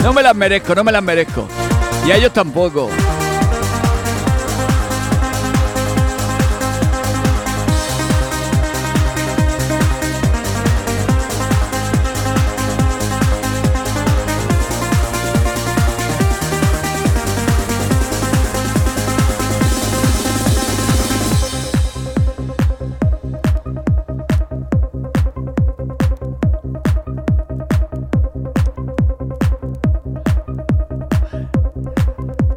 No 0.02 0.14
me 0.14 0.22
las 0.22 0.34
merezco, 0.34 0.74
no 0.74 0.84
me 0.84 0.90
las 0.90 1.02
merezco. 1.02 1.46
Y 2.06 2.12
a 2.12 2.16
ellos 2.16 2.32
tampoco. 2.32 2.88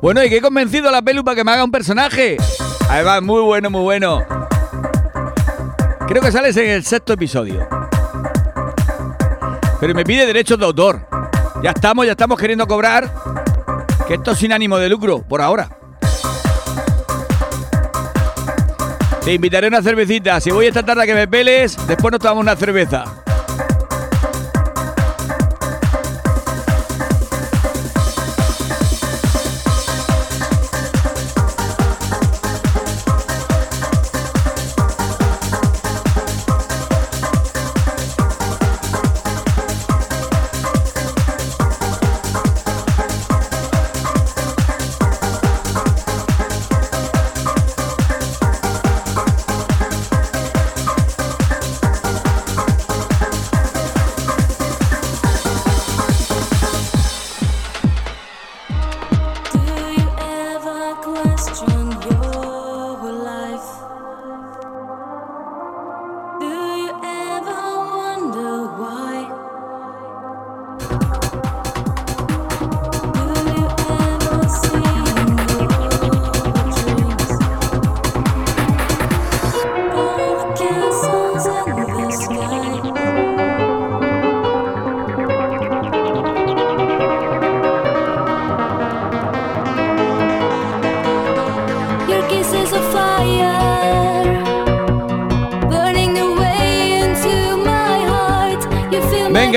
Bueno, 0.10 0.24
y 0.24 0.30
que 0.32 0.38
he 0.38 0.42
convencido 0.42 0.90
a 0.90 0.92
la 0.92 1.04
Pelu 1.04 1.24
para 1.24 1.36
que 1.36 1.44
me 1.44 1.52
haga 1.52 1.64
un 1.64 1.70
personaje. 1.70 2.36
Además, 2.90 3.22
muy 3.22 3.44
bueno, 3.44 3.70
muy 3.70 3.82
bueno. 3.82 4.26
Creo 6.08 6.20
que 6.20 6.32
sales 6.32 6.58
en 6.58 6.72
el 6.72 6.84
sexto 6.84 7.14
episodio. 7.14 7.70
Pero 9.80 9.94
me 9.94 10.04
pide 10.04 10.26
derechos 10.26 10.58
de 10.58 10.66
autor. 10.66 11.08
Ya 11.62 11.70
estamos, 11.70 12.08
ya 12.08 12.14
estamos 12.14 12.40
queriendo 12.40 12.66
cobrar. 12.66 13.14
Que 14.08 14.16
esto 14.16 14.32
es 14.32 14.40
sin 14.40 14.52
ánimo 14.52 14.80
de 14.80 14.90
lucro, 14.90 15.22
por 15.22 15.42
ahora. 15.42 15.70
Te 19.24 19.32
invitaré 19.32 19.68
a 19.68 19.70
una 19.70 19.84
cervecita. 19.84 20.42
Si 20.42 20.50
voy 20.50 20.66
esta 20.66 20.82
tarde 20.82 21.04
a 21.04 21.06
que 21.06 21.14
me 21.14 21.28
peles, 21.28 21.78
después 21.88 22.12
nos 22.12 22.20
tomamos 22.20 22.42
una 22.42 22.56
cerveza. 22.56 23.04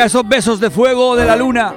Venga, 0.03 0.07
esos 0.07 0.27
besos 0.29 0.59
de 0.59 0.69
fuego 0.69 1.15
de 1.15 1.25
la 1.25 1.37
luna. 1.37 1.75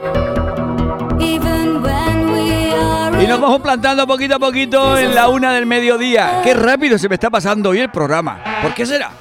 Y 3.21 3.27
nos 3.27 3.39
vamos 3.39 3.61
plantando 3.61 4.07
poquito 4.07 4.37
a 4.37 4.39
poquito 4.39 4.97
en 4.97 5.13
la 5.13 5.29
una 5.29 5.53
del 5.53 5.67
mediodía. 5.67 6.41
Qué 6.43 6.55
rápido 6.55 6.97
se 6.97 7.07
me 7.07 7.13
está 7.13 7.29
pasando 7.29 7.69
hoy 7.69 7.81
el 7.81 7.91
programa. 7.91 8.43
¿Por 8.63 8.73
qué 8.73 8.83
será? 8.87 9.11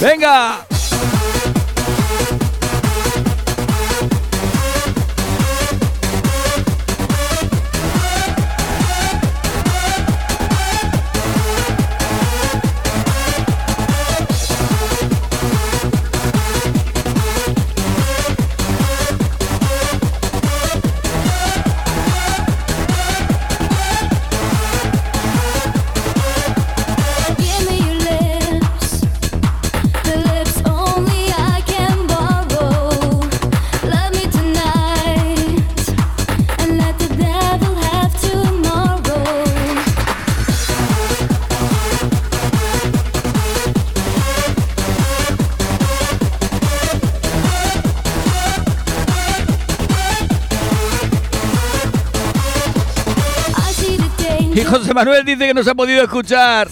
Venga. 0.00 0.66
José 54.68 54.92
Manuel 54.92 55.24
dice 55.24 55.46
que 55.46 55.54
no 55.54 55.62
se 55.62 55.70
ha 55.70 55.74
podido 55.74 56.02
escuchar. 56.02 56.68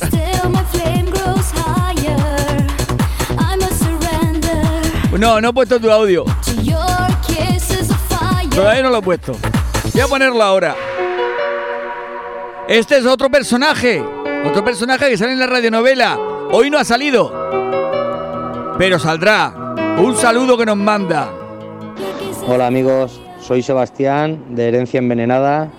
No, 5.18 5.40
no 5.40 5.49
he 5.49 5.53
puesto 5.53 5.78
tu 5.78 5.90
audio. 5.90 6.24
Todavía 8.51 8.82
no 8.82 8.90
lo 8.90 8.99
he 8.99 9.03
puesto. 9.03 9.36
Voy 9.92 10.01
a 10.01 10.09
ponerlo 10.09 10.42
ahora. 10.42 10.74
Este 12.68 12.99
es 12.99 13.07
otro 13.07 13.30
personaje. 13.30 14.03
Otro 14.45 14.64
personaje 14.64 15.09
que 15.09 15.16
sale 15.16 15.32
en 15.32 15.38
la 15.38 15.47
radionovela. 15.47 16.18
Hoy 16.51 16.70
no 16.70 16.78
ha 16.78 16.84
salido. 16.84 17.32
Pero 18.76 18.99
saldrá. 18.99 19.55
Un 19.99 20.16
saludo 20.16 20.59
que 20.59 20.66
nos 20.66 20.76
manda. 20.76 21.30
Hola 22.47 22.66
amigos, 22.66 23.20
soy 23.40 23.62
Sebastián 23.62 24.45
de 24.51 24.68
Herencia 24.68 24.99
Envenenada 24.99 25.70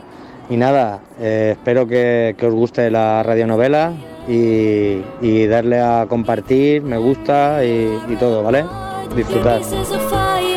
y 0.49 0.57
nada, 0.57 1.01
eh, 1.19 1.51
espero 1.57 1.87
que, 1.87 2.35
que 2.37 2.45
os 2.45 2.53
guste 2.53 2.89
la 2.91 3.23
radionovela 3.23 3.93
y, 4.27 5.01
y 5.21 5.47
darle 5.47 5.79
a 5.79 6.05
compartir, 6.07 6.81
me 6.81 6.97
gusta 6.97 7.63
y, 7.63 7.97
y 8.09 8.15
todo, 8.15 8.43
¿vale? 8.43 8.65
Fire. 10.09 10.55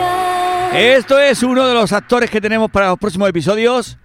Esto 0.75 1.19
es 1.19 1.43
uno 1.43 1.67
de 1.67 1.75
los 1.75 1.93
actores 1.93 2.31
que 2.31 2.41
tenemos 2.41 2.71
para 2.71 2.89
los 2.89 2.99
próximos 2.99 3.29
episodios. 3.29 3.99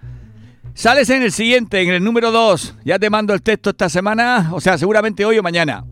Sales 0.74 1.08
en 1.10 1.22
el 1.22 1.30
siguiente, 1.30 1.82
en 1.82 1.90
el 1.90 2.02
número 2.02 2.30
2. 2.32 2.76
Ya 2.84 2.98
te 2.98 3.10
mando 3.10 3.32
el 3.34 3.42
texto 3.42 3.70
esta 3.70 3.88
semana, 3.88 4.50
o 4.52 4.60
sea, 4.60 4.76
seguramente 4.78 5.24
hoy 5.24 5.38
o 5.38 5.42
mañana. 5.42 5.84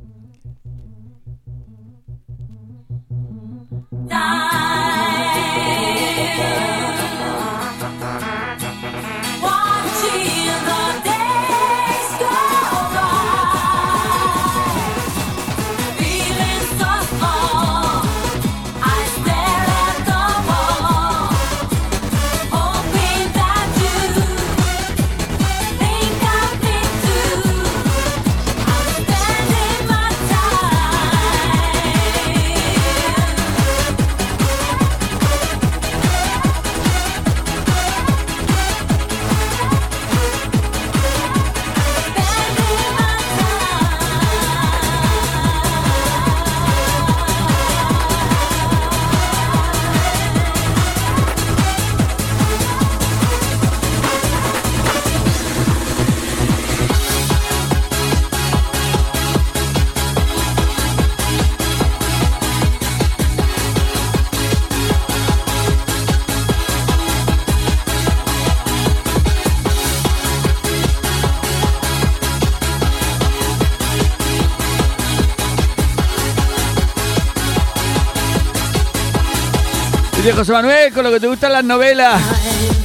Dice 80.23 80.35
José 80.35 80.53
Manuel, 80.53 80.93
con 80.93 81.03
lo 81.03 81.11
que 81.11 81.19
te 81.19 81.27
gustan 81.27 81.53
las 81.53 81.65
novelas. 81.65 82.23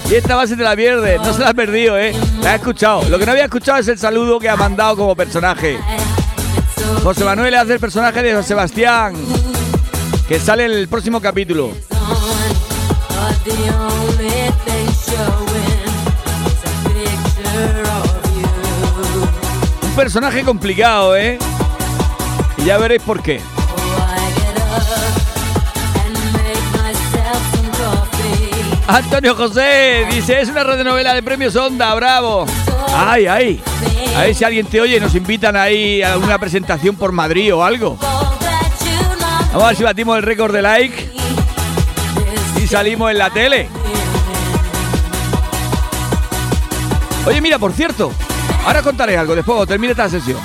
Y 0.09 0.15
esta 0.15 0.35
base 0.35 0.55
te 0.55 0.63
la 0.63 0.75
pierdes, 0.75 1.21
no 1.21 1.31
se 1.31 1.41
la 1.41 1.49
has 1.49 1.53
perdido, 1.53 1.95
¿eh? 1.95 2.11
La 2.41 2.53
has 2.53 2.61
escuchado. 2.61 3.07
Lo 3.09 3.19
que 3.19 3.27
no 3.27 3.31
había 3.33 3.43
escuchado 3.43 3.77
es 3.77 3.87
el 3.89 3.99
saludo 3.99 4.39
que 4.39 4.49
ha 4.49 4.55
mandado 4.55 4.97
como 4.97 5.15
personaje. 5.15 5.77
José 7.03 7.23
Manuel 7.23 7.53
hace 7.53 7.73
el 7.73 7.79
personaje 7.79 8.23
de 8.23 8.33
José 8.33 8.47
Sebastián, 8.47 9.13
que 10.27 10.39
sale 10.39 10.65
en 10.65 10.71
el 10.71 10.87
próximo 10.87 11.21
capítulo. 11.21 11.73
Un 19.83 19.95
personaje 19.95 20.43
complicado, 20.43 21.15
¿eh? 21.15 21.37
Y 22.57 22.65
ya 22.65 22.79
veréis 22.79 23.03
por 23.03 23.21
qué. 23.21 23.41
Antonio 28.87 29.35
José 29.35 30.07
dice, 30.09 30.39
es 30.39 30.49
una 30.49 30.63
radionovela 30.63 31.13
de 31.13 31.21
premios 31.21 31.55
Onda, 31.57 31.93
bravo. 31.93 32.45
Ay, 32.95 33.27
ay. 33.27 33.61
A 34.15 34.21
ver 34.21 34.33
si 34.33 34.43
alguien 34.45 34.65
te 34.65 34.79
oye, 34.79 34.99
nos 34.99 35.13
invitan 35.13 35.55
ahí 35.57 36.01
a 36.01 36.17
una 36.17 36.39
presentación 36.39 36.95
por 36.95 37.11
Madrid 37.11 37.53
o 37.53 37.63
algo. 37.63 37.97
Vamos 37.99 39.63
a 39.63 39.67
ver 39.67 39.75
si 39.75 39.83
batimos 39.83 40.17
el 40.17 40.23
récord 40.23 40.53
de 40.53 40.61
like 40.61 41.11
y 42.61 42.67
salimos 42.67 43.11
en 43.11 43.17
la 43.17 43.29
tele. 43.29 43.67
Oye, 47.25 47.41
mira, 47.41 47.59
por 47.59 47.73
cierto, 47.73 48.11
ahora 48.65 48.81
contaré 48.81 49.17
algo 49.17 49.35
después 49.35 49.67
termine 49.67 49.91
esta 49.91 50.09
sesión. 50.09 50.39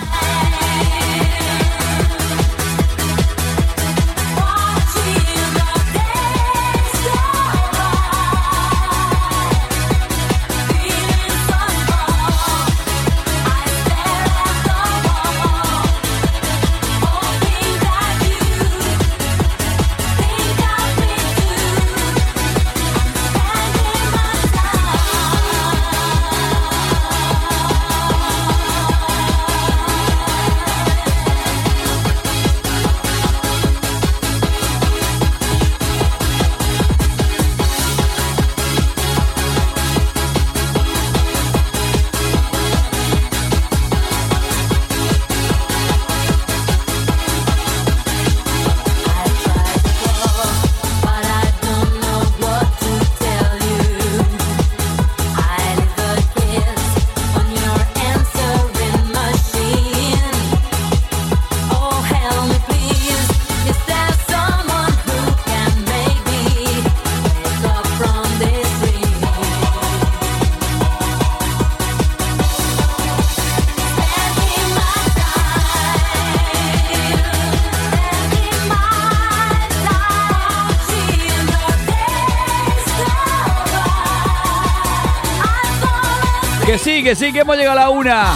Que 87.03 87.17
sí, 87.17 87.33
que 87.33 87.41
hemos 87.41 87.57
llegado 87.57 87.79
a 87.79 87.83
la 87.83 87.91
una. 87.91 88.27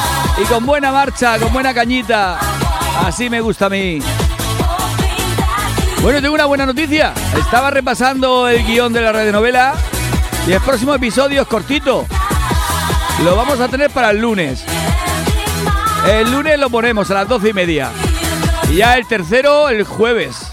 Y 0.43 0.45
con 0.45 0.67
buena 0.67 0.91
marcha, 0.91 1.39
con 1.39 1.53
buena 1.53 1.73
cañita. 1.73 2.39
Así 3.05 3.31
me 3.31 3.41
gusta 3.41 3.67
a 3.67 3.71
mí. 3.71 4.01
Bueno, 6.03 6.21
tengo 6.21 6.35
una 6.35 6.47
buena 6.47 6.67
noticia. 6.67 7.13
Estaba 7.37 7.71
repasando 7.71 8.49
el 8.49 8.65
guion 8.65 8.93
de 8.93 9.01
la 9.01 9.13
radionovela 9.13 9.75
y 10.47 10.53
el 10.53 10.61
próximo 10.61 10.95
episodio 10.95 11.43
es 11.43 11.49
cortito. 11.49 12.07
Lo 13.25 13.37
vamos 13.37 13.61
a 13.61 13.69
tener 13.69 13.91
para 13.91 14.11
el 14.11 14.21
lunes. 14.21 14.65
El 16.07 16.31
lunes 16.31 16.59
lo 16.59 16.71
ponemos 16.71 17.11
a 17.11 17.15
las 17.15 17.29
doce 17.29 17.51
y 17.51 17.53
media. 17.53 17.91
Y 18.71 18.77
ya 18.77 18.97
el 18.97 19.07
tercero 19.07 19.69
el 19.69 19.85
jueves. 19.85 20.53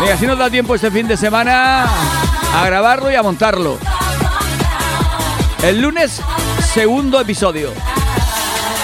Venga, 0.00 0.14
así 0.14 0.26
nos 0.26 0.38
da 0.38 0.50
tiempo 0.50 0.74
este 0.74 0.90
fin 0.90 1.06
de 1.06 1.16
semana 1.16 1.84
a 1.84 2.66
grabarlo 2.66 3.10
y 3.10 3.14
a 3.14 3.22
montarlo. 3.22 3.78
El 5.64 5.80
lunes, 5.80 6.20
segundo 6.74 7.18
episodio. 7.18 7.72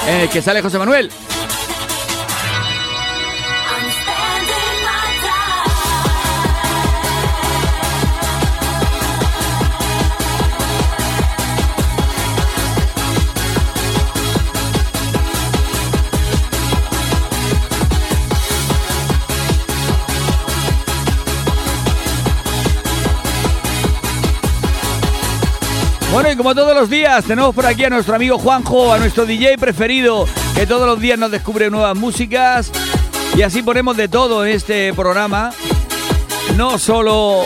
En 0.09 0.21
el 0.23 0.31
que 0.31 0.41
sale 0.41 0.63
José 0.63 0.79
Manuel. 0.79 1.11
Bueno, 26.13 26.33
y 26.33 26.37
como 26.37 26.57
todos 26.57 26.75
los 26.75 26.91
días, 26.91 27.25
tenemos 27.25 27.55
por 27.55 27.65
aquí 27.67 27.85
a 27.85 27.91
nuestro 27.91 28.17
amigo 28.17 28.37
Juanjo, 28.37 28.93
a 28.93 28.99
nuestro 28.99 29.25
DJ 29.27 29.57
preferido, 29.59 30.27
que 30.57 30.67
todos 30.67 30.85
los 30.85 30.99
días 30.99 31.17
nos 31.17 31.31
descubre 31.31 31.71
nuevas 31.71 31.97
músicas. 31.97 32.73
Y 33.37 33.43
así 33.43 33.63
ponemos 33.63 33.97
de 33.97 34.09
todo 34.09 34.45
en 34.45 34.53
este 34.53 34.93
programa. 34.93 35.53
No 36.57 36.79
solo 36.79 37.45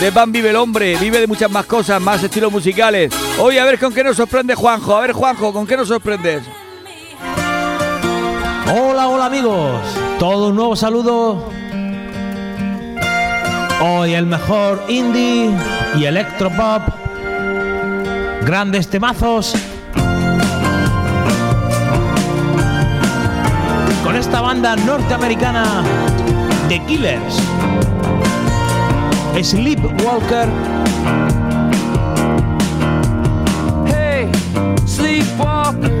de 0.00 0.10
Pan 0.10 0.32
vive 0.32 0.50
el 0.50 0.56
hombre, 0.56 0.96
vive 0.96 1.20
de 1.20 1.28
muchas 1.28 1.48
más 1.52 1.66
cosas, 1.66 2.02
más 2.02 2.20
estilos 2.20 2.50
musicales. 2.50 3.12
Hoy 3.38 3.58
a 3.58 3.64
ver 3.64 3.78
con 3.78 3.94
qué 3.94 4.02
nos 4.02 4.16
sorprende 4.16 4.56
Juanjo. 4.56 4.96
A 4.96 5.00
ver, 5.00 5.12
Juanjo, 5.12 5.52
¿con 5.52 5.68
qué 5.68 5.76
nos 5.76 5.86
sorprendes? 5.86 6.42
Hola, 8.76 9.06
hola 9.06 9.26
amigos. 9.26 9.80
Todo 10.18 10.48
un 10.48 10.56
nuevo 10.56 10.74
saludo. 10.74 11.48
Hoy 13.80 14.14
el 14.14 14.26
mejor 14.26 14.82
indie 14.88 15.52
y 15.96 16.04
electropop. 16.04 16.82
Grandes 18.44 18.88
temazos. 18.88 19.54
Con 24.04 24.16
esta 24.16 24.40
banda 24.40 24.76
norteamericana 24.76 25.82
The 26.68 26.80
Killers. 26.86 27.36
Sleepwalker. 29.42 30.48
Hey, 33.86 34.28
sleepwalker, 34.84 35.97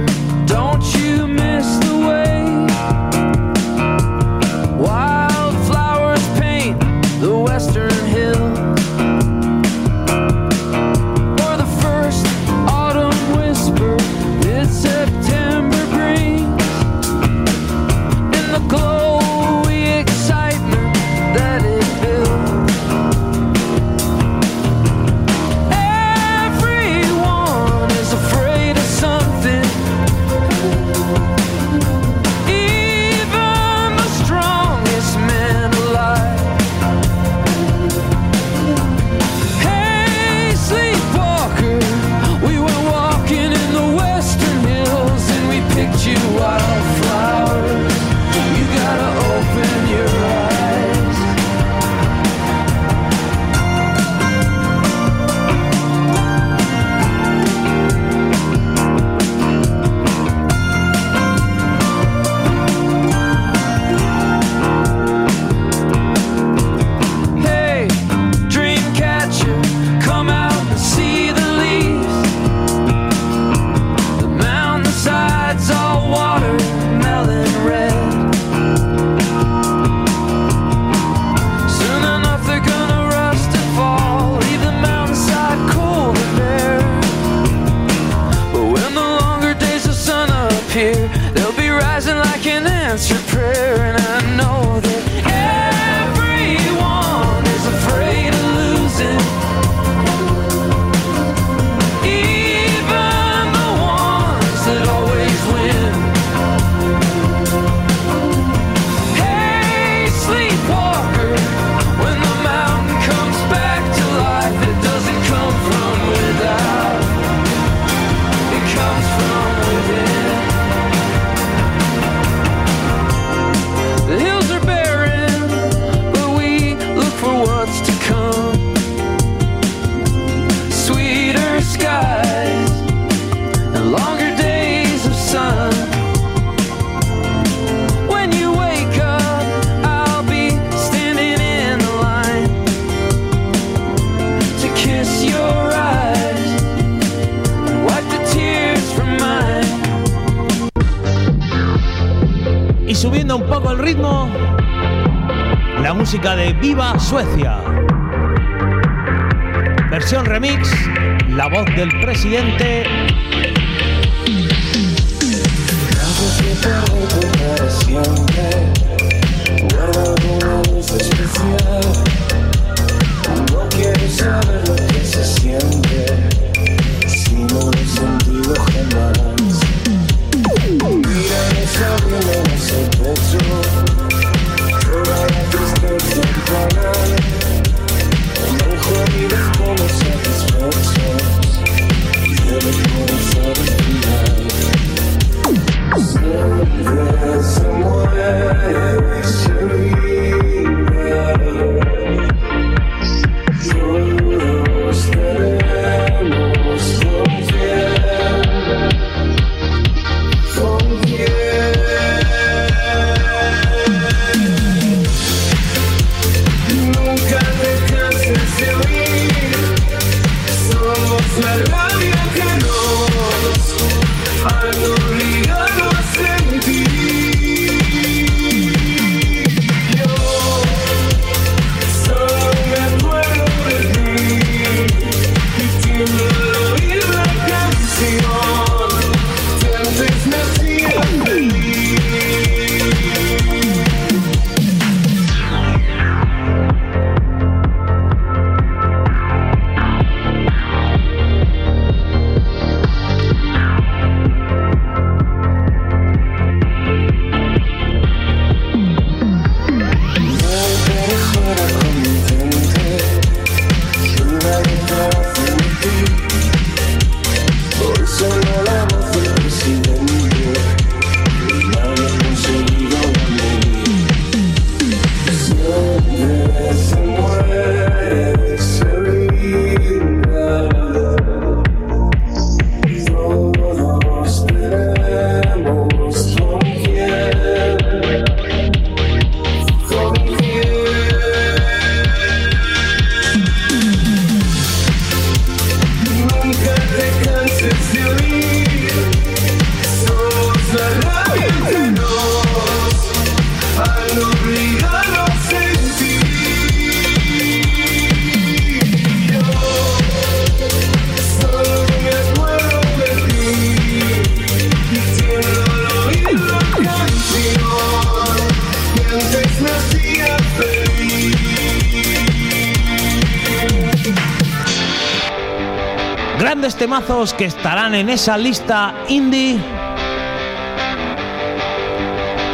que 327.18 327.46
estarán 327.46 327.96
en 327.96 328.10
esa 328.10 328.38
lista 328.38 328.94
indie. 329.08 329.58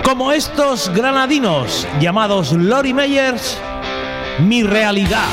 Como 0.03 0.33
estos 0.33 0.91
granadinos 0.95 1.87
llamados 2.01 2.53
Lori 2.53 2.95
Meyers, 2.95 3.59
Mi 4.39 4.63
Realidad. 4.63 5.29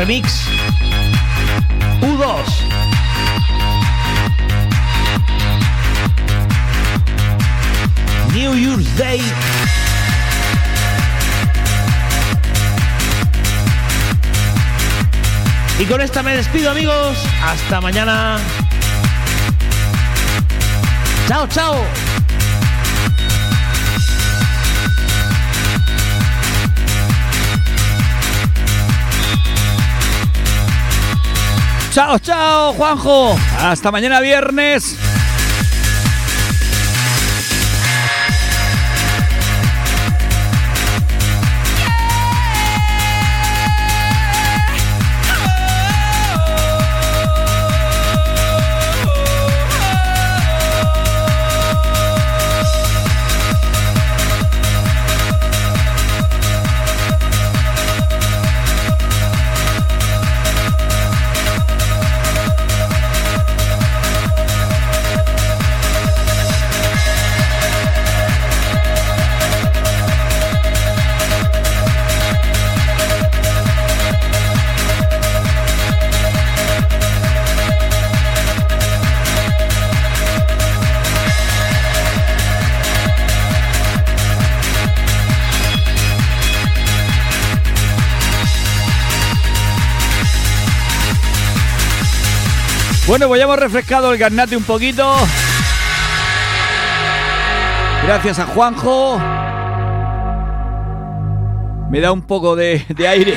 remix. 0.00 0.46
U2. 2.00 2.24
New 8.32 8.54
Year's 8.54 8.96
Day. 8.96 9.20
Y 15.78 15.84
con 15.84 16.00
esta 16.00 16.22
me 16.22 16.34
despido 16.34 16.70
amigos. 16.70 17.18
Hasta 17.44 17.82
mañana. 17.82 18.38
Chao, 21.28 21.46
chao. 21.48 22.09
Chao, 32.00 32.18
chao, 32.18 32.72
Juanjo. 32.72 33.36
Hasta 33.58 33.90
mañana 33.90 34.20
viernes. 34.20 34.96
Bueno, 93.10 93.26
pues 93.26 93.40
ya 93.40 93.44
hemos 93.46 93.58
refrescado 93.58 94.12
el 94.12 94.18
garnate 94.18 94.56
un 94.56 94.62
poquito. 94.62 95.16
Gracias 98.04 98.38
a 98.38 98.46
Juanjo. 98.46 99.18
Me 101.90 101.98
da 101.98 102.12
un 102.12 102.22
poco 102.22 102.54
de, 102.54 102.86
aire 103.08 103.36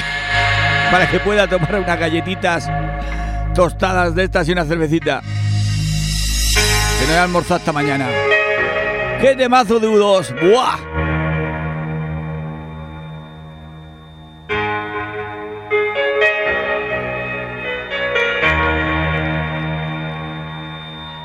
para 0.92 1.10
que 1.10 1.20
pueda 1.20 1.48
tomar 1.48 1.74
unas 1.74 2.00
galletitas 2.00 2.70
tostadas 3.56 4.14
de 4.14 4.26
estas 4.26 4.48
y 4.48 4.52
una 4.52 4.64
cervecita. 4.64 5.24
Que 7.00 7.08
no 7.08 7.14
he 7.14 7.18
almorzado 7.18 7.56
hasta 7.56 7.72
mañana. 7.72 8.10
¡Qué 9.22 9.34
temazo 9.36 9.80
de 9.80 9.88
U2! 9.88 10.52
¡Buah! 10.52 11.03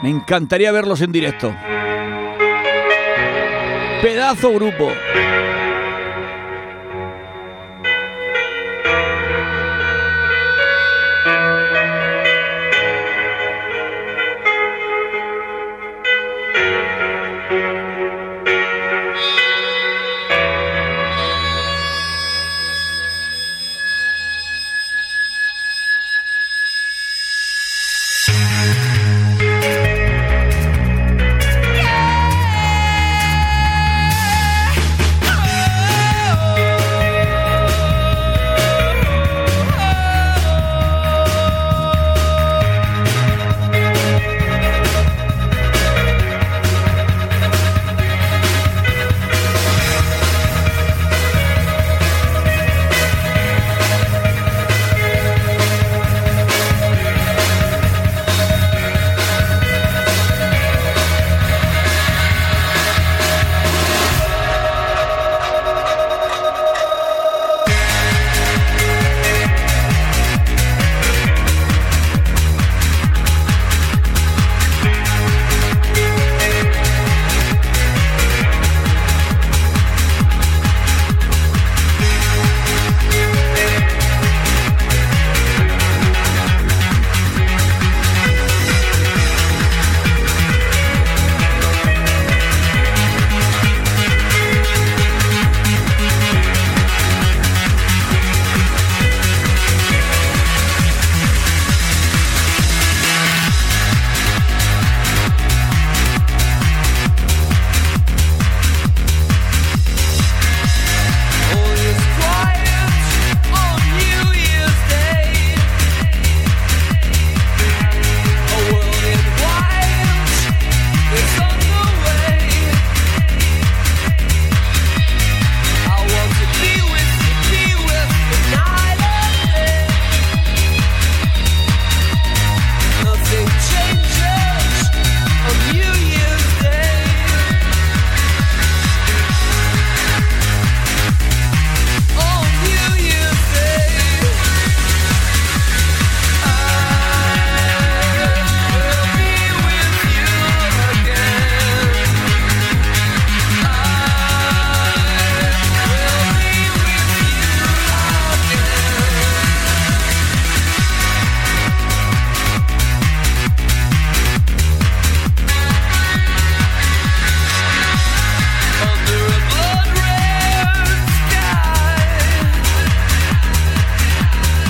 Encantaría 0.09 0.73
verlos 0.73 1.03
en 1.03 1.13
directo. 1.13 1.55
Pedazo 4.01 4.55
grupo. 4.55 4.91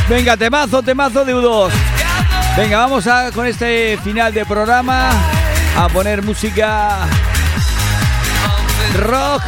Venga, 0.09 0.37
temazo, 0.37 0.83
temazo 0.83 1.25
de 1.25 1.35
U2. 1.35 1.71
Venga, 2.57 2.79
vamos 2.79 3.07
a 3.07 3.31
con 3.31 3.47
este 3.47 3.99
final 3.99 4.33
de 4.33 4.47
programa 4.47 5.11
a 5.77 5.89
poner 5.89 6.23
música 6.23 7.07
rock, 8.97 9.43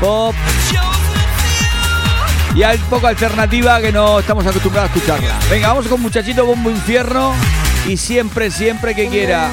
pop 0.00 0.34
y 2.54 2.62
un 2.62 2.80
poco 2.88 3.06
alternativa 3.08 3.80
que 3.80 3.90
no 3.90 4.20
estamos 4.20 4.46
acostumbrados 4.46 4.90
a 4.90 4.94
escucharla. 4.94 5.38
Venga, 5.50 5.68
vamos 5.68 5.88
con 5.88 6.00
Muchachito 6.00 6.46
Bombo 6.46 6.70
Infierno 6.70 7.34
y 7.88 7.96
siempre, 7.96 8.50
siempre 8.50 8.94
que 8.94 9.08
quiera. 9.08 9.50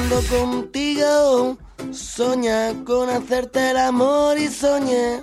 Soñé 1.90 2.84
con 2.86 3.10
hacerte 3.10 3.70
el 3.70 3.76
amor 3.76 4.38
y 4.38 4.48
soñé 4.48 5.20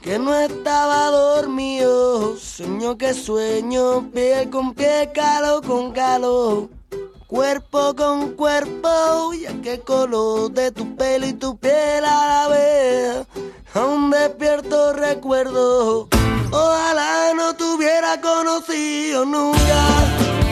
que 0.00 0.18
no 0.18 0.34
estaba 0.34 1.10
dormido. 1.10 2.36
Sueño 2.36 2.96
que 2.96 3.14
sueño, 3.14 4.10
piel 4.12 4.50
con 4.50 4.74
piel, 4.74 5.12
calor 5.12 5.64
con 5.64 5.92
calor. 5.92 6.68
Cuerpo 7.26 7.94
con 7.94 8.32
cuerpo, 8.32 9.32
ya 9.34 9.52
que 9.60 9.80
color 9.80 10.50
de 10.50 10.72
tu 10.72 10.96
pelo 10.96 11.26
y 11.26 11.34
tu 11.34 11.58
piel 11.58 12.04
a 12.04 12.26
la 12.26 12.48
vez. 12.48 13.26
Aún 13.74 14.10
despierto 14.10 14.94
recuerdo, 14.94 16.08
ojalá 16.50 17.34
no 17.34 17.54
te 17.54 17.64
hubiera 17.64 18.18
conocido 18.20 19.26
nunca. 19.26 20.47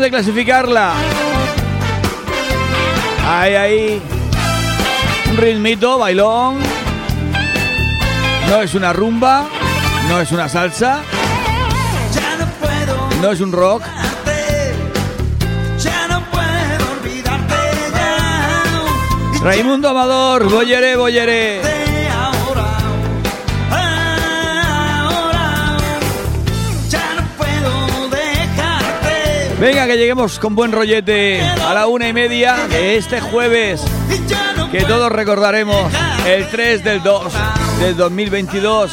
Dónde 0.00 0.16
clasificarla. 0.16 0.94
Ahí, 3.28 3.54
ahí. 3.54 4.02
Un 5.30 5.36
ritmito, 5.36 5.98
bailón. 5.98 6.58
No 8.48 8.62
es 8.62 8.74
una 8.74 8.94
rumba, 8.94 9.46
no 10.08 10.18
es 10.22 10.32
una 10.32 10.48
salsa, 10.48 11.02
no 13.20 13.30
es 13.30 13.40
un 13.42 13.52
rock. 13.52 13.82
Raimundo 19.42 19.88
Amador, 19.90 20.50
Boyeré, 20.50 20.96
Boyeré. 20.96 21.69
Venga, 29.60 29.86
que 29.86 29.98
lleguemos 29.98 30.38
con 30.38 30.54
buen 30.54 30.72
rollete 30.72 31.42
a 31.42 31.74
la 31.74 31.86
una 31.86 32.08
y 32.08 32.14
media 32.14 32.66
de 32.66 32.96
este 32.96 33.20
jueves. 33.20 33.84
Que 34.72 34.84
todos 34.84 35.12
recordaremos 35.12 35.92
el 36.26 36.48
3 36.48 36.82
del 36.82 37.02
2 37.02 37.32
del 37.78 37.94
2022. 37.94 38.90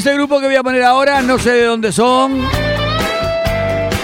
Este 0.00 0.14
grupo 0.14 0.40
que 0.40 0.46
voy 0.46 0.56
a 0.56 0.62
poner 0.62 0.82
ahora, 0.82 1.20
no 1.20 1.38
sé 1.38 1.50
de 1.50 1.64
dónde 1.64 1.92
son. 1.92 2.40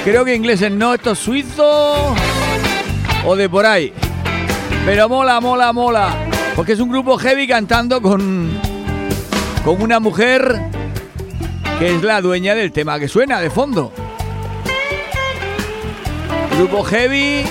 Creo 0.05 0.27
que 0.27 0.35
ingleses 0.35 0.71
no, 0.71 0.93
esto 0.93 1.13
es 1.13 1.19
suizo 1.19 2.15
o 3.25 3.35
de 3.35 3.49
por 3.49 3.65
ahí. 3.65 3.95
Pero 4.85 5.09
mola, 5.09 5.41
mola, 5.41 5.73
mola. 5.73 6.15
Porque 6.55 6.75
es 6.75 6.81
un 6.81 6.91
grupo 6.91 7.17
heavy 7.17 7.49
cantando 7.49 8.03
con, 8.03 8.51
con 9.65 9.81
una 9.81 9.99
mujer 9.99 10.61
que 11.79 11.95
es 11.95 12.03
la 12.03 12.21
dueña 12.21 12.55
del 12.55 12.73
tema 12.73 12.99
que 12.99 13.09
suena 13.09 13.41
de 13.41 13.49
fondo. 13.49 13.91
Grupo 16.59 16.85
heavy 16.85 17.43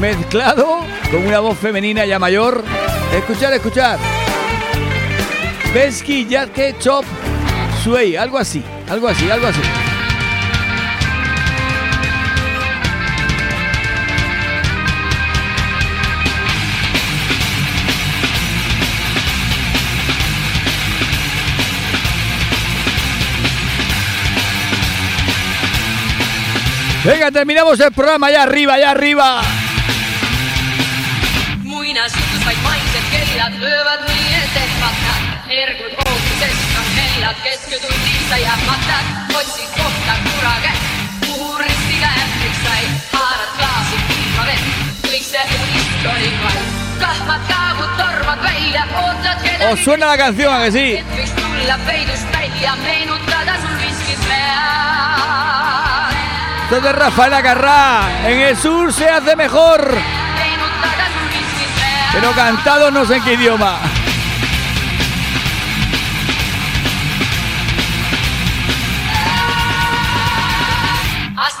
mezclado 0.00 0.82
con 1.10 1.26
una 1.26 1.40
voz 1.40 1.58
femenina 1.58 2.06
ya 2.06 2.20
mayor. 2.20 2.62
Escuchar, 3.12 3.52
escuchar. 3.54 4.21
Besky, 5.74 6.26
Yatke, 6.26 6.74
Chop, 6.78 7.06
Sway, 7.82 8.14
algo 8.14 8.36
así, 8.36 8.62
algo 8.90 9.08
así, 9.08 9.30
algo 9.30 9.46
así. 9.46 9.60
Venga, 27.02 27.30
terminamos 27.30 27.80
el 27.80 27.92
programa 27.92 28.26
allá 28.26 28.42
arriba, 28.42 28.74
allá 28.74 28.90
arriba. 28.90 29.42
Muina, 31.62 32.06
¿Os 49.70 49.80
suena 49.80 50.06
la 50.06 50.18
canción, 50.18 50.62
que 50.62 50.72
sí? 50.72 50.98
De 56.70 56.92
Rafael. 56.92 57.32
En 58.24 58.40
el 58.40 58.56
sur 58.56 58.92
se 58.92 59.08
hace 59.08 59.36
mejor. 59.36 59.98
Pero 62.12 62.32
cantado 62.32 62.90
no 62.90 63.04
sé 63.04 63.16
en 63.16 63.24
qué 63.24 63.34
idioma. 63.34 63.91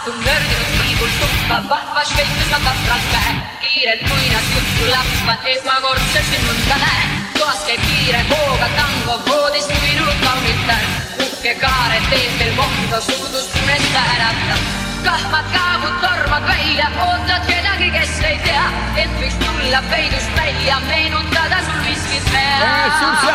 Astun 0.02 0.24
nördinud 0.24 0.70
liigul 0.82 1.10
tuppa, 1.20 1.56
vahvas 1.70 2.08
šveitsis 2.10 2.48
ma 2.50 2.58
tapralt 2.64 3.06
pähe. 3.12 3.32
kiired 3.62 4.00
muinad 4.08 4.46
juttu 4.54 4.84
lapsvad, 4.90 5.40
esmakordselt 5.52 6.26
sind 6.30 6.44
mõnda 6.48 6.76
näen. 6.80 7.08
toas 7.38 7.60
käib 7.68 7.82
kiire 7.86 8.22
hooga 8.30 8.68
tango, 8.78 9.14
voodis 9.28 9.68
uinunud 9.76 10.18
kaunitar. 10.24 10.82
uhke 11.22 11.52
kaare 11.62 11.98
teeb 12.10 12.32
veel 12.38 12.54
monta, 12.58 12.98
suudust 13.00 13.52
unest 13.62 13.94
äratab. 14.02 14.60
kahmad 15.06 15.46
kaabud 15.54 15.96
tormad 16.02 16.44
välja, 16.50 16.86
ootad 17.06 17.44
kedagi, 17.46 17.88
kes 17.94 18.14
ei 18.30 18.38
tea, 18.46 18.66
et 19.04 19.12
võiks 19.20 19.36
tulla 19.44 19.80
peidust 19.92 20.30
välja, 20.40 20.76
meenutada 20.88 21.58
sul 21.68 21.80
viskis 21.86 22.26
En 22.34 22.38
el 22.84 22.92
sur 22.98 23.14
se 23.22 23.30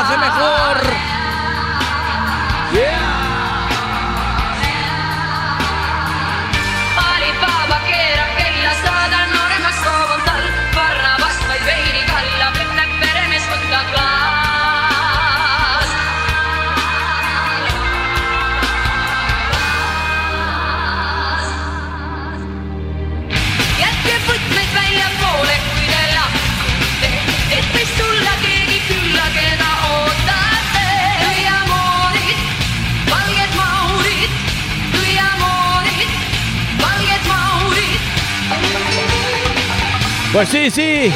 Pues 40.38 40.50
sí, 40.50 40.70
sí. 40.70 41.12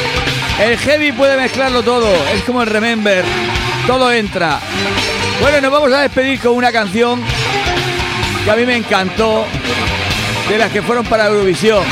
El 0.59 0.79
heavy 0.79 1.11
puede 1.11 1.37
mezclarlo 1.37 1.83
todo. 1.83 2.11
Es 2.33 2.41
como 2.41 2.63
el 2.63 2.67
remember. 2.67 3.23
Todo 3.85 4.11
entra. 4.11 4.59
Bueno, 5.39 5.61
nos 5.61 5.71
vamos 5.71 5.91
a 5.93 6.01
despedir 6.01 6.39
con 6.39 6.53
una 6.53 6.71
canción 6.71 7.21
que 8.43 8.49
a 8.49 8.55
mí 8.55 8.65
me 8.65 8.77
encantó. 8.77 9.45
De 10.49 10.57
las 10.57 10.71
que 10.71 10.81
fueron 10.81 11.05
para 11.05 11.27
Eurovisión. 11.27 11.83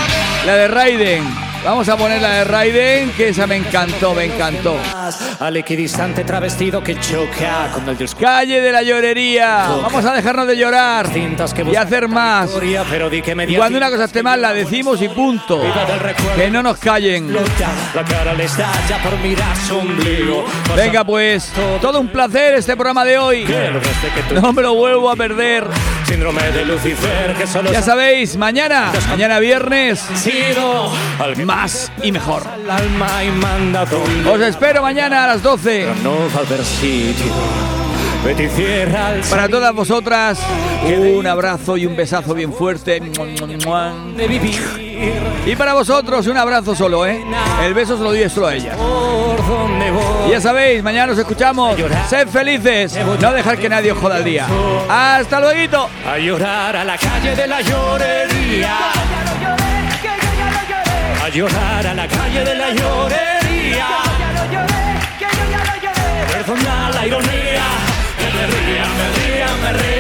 La 0.48 0.56
de 0.56 0.68
Raiden. 0.70 1.49
Vamos 1.64 1.90
a 1.90 1.98
poner 1.98 2.22
la 2.22 2.30
de 2.30 2.44
Raiden, 2.46 3.12
que 3.12 3.30
esa 3.30 3.46
me 3.46 3.58
encantó, 3.58 4.14
me 4.16 4.26
encantó. 4.26 4.78
Al 5.40 5.58
equidistante 5.58 6.24
travestido 6.24 6.82
que 6.82 6.98
choca 7.00 7.70
con 7.74 7.88
el 7.90 7.98
discurso. 7.98 8.26
Calle 8.26 8.62
de 8.62 8.72
la 8.72 8.82
llorería. 8.82 9.68
Vamos 9.82 10.06
a 10.06 10.14
dejarnos 10.14 10.48
de 10.48 10.58
llorar 10.58 11.08
y 11.16 11.76
hacer 11.76 12.08
más. 12.08 12.50
Y 13.48 13.56
cuando 13.56 13.78
una 13.78 13.90
cosa 13.90 14.06
esté 14.06 14.24
mal, 14.24 14.42
la 14.42 14.54
decimos 14.54 15.02
y 15.02 15.10
punto. 15.10 15.62
Que 16.36 16.50
no 16.50 16.64
nos 16.64 16.78
callen. 16.78 17.36
Venga, 20.76 21.04
pues, 21.04 21.52
todo 21.82 22.00
un 22.00 22.08
placer 22.08 22.56
este 22.56 22.76
programa 22.76 23.04
de 23.04 23.18
hoy. 23.18 23.46
No 24.34 24.54
me 24.54 24.62
lo 24.62 24.76
vuelvo 24.76 25.12
a 25.12 25.16
perder. 25.16 25.68
Síndrome 26.10 26.42
de 26.52 26.66
Lucifer 26.66 27.36
que 27.38 27.46
solo 27.46 27.72
Ya 27.72 27.84
sabéis, 27.84 28.36
mañana, 28.36 28.92
mañana 29.10 29.38
viernes, 29.38 30.04
más 31.46 31.92
y 32.02 32.12
mejor. 32.12 32.42
Os 34.28 34.42
espero 34.42 34.82
mañana 34.82 35.26
a 35.26 35.28
las 35.28 35.44
12. 35.44 35.88
no 36.04 36.16
va 36.36 36.42
a 36.42 36.46
haber 36.46 36.66
sitio. 36.66 37.32
Vete 38.26 38.46
y 38.46 38.50
cierra 38.50 39.14
el 39.14 39.22
Para 39.22 39.48
todas 39.48 39.74
vosotras, 39.74 40.40
un 40.84 41.28
abrazo 41.28 41.78
y 41.78 41.86
un 41.86 41.96
besazo 41.96 42.34
bien 42.34 42.52
fuerte. 42.54 43.00
Y 45.46 45.56
para 45.56 45.74
vosotros, 45.74 46.28
un 46.28 46.38
abrazo 46.38 46.76
solo, 46.76 47.06
¿eh? 47.06 47.24
El 47.64 47.74
beso 47.74 47.98
se 47.98 48.04
lo 48.04 48.12
doy 48.12 48.30
solo 48.30 48.48
a 48.48 48.56
ella. 48.56 48.76
Y 50.28 50.32
ya 50.32 50.42
sabéis, 50.42 50.84
mañana 50.84 51.08
nos 51.08 51.20
escuchamos. 51.20 51.78
Sed 52.10 52.28
felices. 52.28 52.98
No 53.20 53.34
dejar 53.34 53.58
que 53.58 53.70
nadie 53.70 53.92
os 53.92 53.98
joda 53.98 54.18
el 54.18 54.24
día. 54.24 54.46
Hasta 54.90 55.40
luego. 55.40 55.90
A 56.08 56.18
llorar 56.18 56.76
a 56.76 56.84
la 56.84 56.98
calle 56.98 57.36
de 57.36 57.48
la 57.48 57.62
llorería. 57.62 58.78
A 61.24 61.30
llorar 61.30 61.88
a 61.88 61.94
la 61.94 62.08
calle 62.08 62.44
de 62.44 62.56
la 62.56 62.70
llorería. 62.74 63.88
Perdona 66.32 66.90
la 66.94 67.08
ironía. 67.08 67.64
Que 68.18 68.26
me 68.26 68.48
ría, 68.48 68.86
me 68.98 69.08
ría, 69.18 69.48
me 69.64 69.74
ría. 69.74 69.99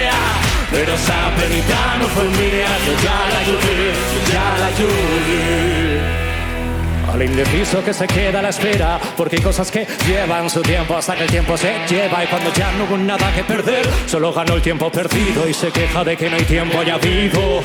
Pero 0.71 0.93
esa 0.93 1.35
penita 1.35 1.97
no 1.99 2.07
fue 2.07 2.23
mía. 2.25 2.67
Yo 2.85 2.93
ya 3.03 3.19
la 3.33 3.43
lloré, 3.43 3.93
yo 4.13 4.31
ya 4.31 4.57
la 4.59 4.69
lloré. 4.77 5.98
Al 7.11 7.23
indeciso 7.23 7.84
que 7.84 7.94
se 7.94 8.06
queda 8.07 8.40
a 8.40 8.41
la 8.41 8.49
espera, 8.49 8.99
porque 9.18 9.38
hay 9.38 9.41
cosas 9.41 9.72
que 9.72 9.88
llevan 10.07 10.49
su 10.49 10.61
tiempo 10.61 10.95
hasta 10.95 11.15
que 11.15 11.23
el 11.23 11.30
tiempo 11.30 11.57
se 11.57 11.73
lleva 11.90 12.23
y 12.23 12.27
cuando 12.27 12.53
ya 12.53 12.72
no 12.73 12.84
hubo 12.86 12.98
nada 12.98 13.34
que 13.34 13.44
perder, 13.44 13.88
solo 14.06 14.31
ganó 14.31 14.56
el 14.56 14.61
tiempo 14.61 14.91
perdido 14.91 15.48
y 15.48 15.53
se 15.53 15.72
queja 15.72 16.03
de 16.03 16.15
que 16.15 16.30
no 16.30 16.36
hay 16.36 16.45
tiempo 16.45 16.84
ya 16.84 16.98
vivo. 16.98 17.61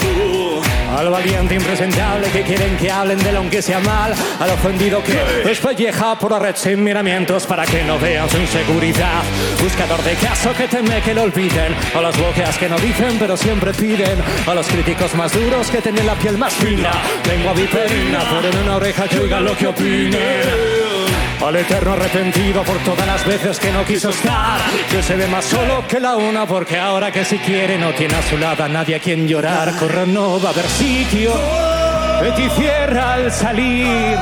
Al 0.97 1.11
valiente 1.11 1.57
impresentable 1.57 2.29
que 2.29 2.43
quieren 2.43 2.77
que 2.77 2.91
hablen 2.91 3.19
de 3.19 3.31
él 3.31 3.37
aunque 3.37 3.61
sea 3.61 3.81
mal, 3.81 4.15
al 4.39 4.51
ofendido 4.51 5.03
que 5.03 5.15
despelleja 5.45 6.17
por 6.19 6.31
la 6.31 6.39
red 6.39 6.55
sin 6.57 6.85
miramientos 6.85 7.47
para 7.47 7.67
que 7.67 7.83
no 7.83 7.99
vean 7.99 8.31
su 8.31 8.39
inseguridad. 8.39 9.23
Buscador 9.61 10.03
de 10.05 10.15
caso 10.15 10.53
que 10.55 10.69
teme 10.69 11.01
que 11.01 11.15
lo 11.15 11.23
olviden, 11.23 11.75
a 11.95 12.01
las 12.01 12.17
bocas 12.17 12.57
que 12.59 12.69
no 12.69 12.79
dicen 12.79 13.17
pero 13.19 13.37
siempre 13.37 13.73
piden, 13.73 14.23
a 14.47 14.55
los 14.55 14.67
críticos 14.69 15.15
más 15.15 15.33
duros 15.33 15.69
que 15.69 15.83
tienen 15.83 16.07
la 16.07 16.15
piel 16.15 16.39
más 16.39 16.55
fina, 16.55 16.93
lengua 17.29 17.53
viperina, 17.55 18.21
por 18.31 18.45
en 18.45 18.57
una 18.59 18.77
oreja 18.77 19.09
oiga 19.35 19.41
lo 19.41 19.57
que 19.57 19.67
opinen. 19.67 20.75
Al 21.45 21.57
eterno 21.57 21.93
arrepentido 21.93 22.63
por 22.63 22.79
todas 22.79 23.07
las 23.07 23.27
veces 23.27 23.59
que 23.59 23.71
no 23.71 23.85
quiso 23.85 24.11
estar, 24.11 24.61
que 24.91 25.03
se 25.03 25.15
ve 25.15 25.27
más 25.27 25.45
solo 25.45 25.87
que 25.87 26.01
la 26.01 26.17
una 26.17 26.47
porque 26.47 26.79
ahora 26.79 27.11
que 27.11 27.25
si 27.25 27.39
quiere 27.39 27.77
no 27.77 27.93
tiene 27.93 28.15
a 28.15 28.23
su 28.23 28.39
lado 28.39 28.65
a 28.65 28.69
nadie 28.69 28.97
a 28.97 29.01
quien 29.01 29.29
llorar, 29.29 29.77
correr 29.77 30.09
no 30.09 30.41
va 30.41 30.51
a 30.51 30.53
haber 30.53 30.67
sitio. 30.67 31.33
Betty 32.23 32.49
cierra 32.51 33.15
al 33.15 33.31
salir, 33.31 34.17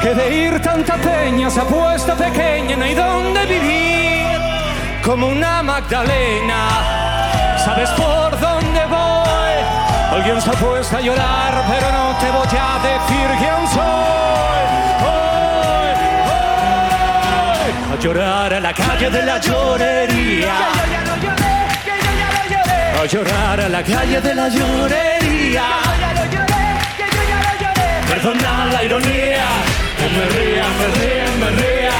que 0.00 0.14
de 0.14 0.36
ir 0.36 0.60
tanta 0.60 0.96
peña 0.96 1.50
se 1.50 1.60
ha 1.60 1.64
puesto 1.64 2.14
pequeña, 2.14 2.76
no 2.76 2.84
hay 2.84 2.94
dónde 2.94 3.44
vivir, 3.44 4.38
como 5.04 5.28
una 5.28 5.62
Magdalena, 5.62 7.58
sabes 7.62 7.90
por 7.90 8.40
dónde 8.40 8.86
voy. 8.88 9.13
Alguien 10.14 10.40
se 10.40 10.48
ha 10.48 10.52
puesto 10.52 10.96
a 10.96 11.00
llorar, 11.00 11.64
pero 11.68 11.90
no 11.90 12.16
te 12.20 12.30
voy 12.30 12.46
a 12.46 12.78
decir 12.86 13.26
quién 13.36 13.68
soy. 13.74 14.64
Hoy, 15.10 15.90
hoy, 16.30 17.72
a 17.92 18.00
llorar 18.00 18.54
a 18.54 18.60
la 18.60 18.72
calle 18.72 19.10
de 19.10 19.22
la 19.24 19.40
llorería. 19.40 20.54
A 23.02 23.06
llorar 23.06 23.60
a 23.60 23.68
la 23.68 23.82
calle 23.82 24.20
de 24.20 24.34
la 24.36 24.48
llorería. 24.48 25.64
Perdona 28.08 28.66
la 28.72 28.84
ironía, 28.84 29.46
que 29.98 30.06
me 30.14 30.24
ría, 30.34 30.66
me 30.78 30.86
ría, 30.96 31.26
me 31.40 31.50
ría. 31.60 31.98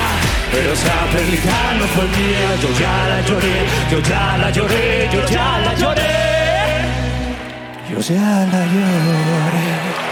Pero 0.53 0.73
esa 0.73 0.97
película 1.12 1.74
no 1.81 1.86
fue 1.89 2.05
mía, 2.05 2.51
yo 2.62 2.69
ya 2.78 3.09
la 3.09 3.20
lloré, 3.27 3.57
yo 3.91 3.99
ya 3.99 4.36
la 4.39 4.51
lloré, 4.53 5.09
yo 5.12 5.27
ya 5.27 5.59
la 5.59 5.74
lloré. 5.74 6.23
La 7.97 8.66
lloré. 8.66 10.03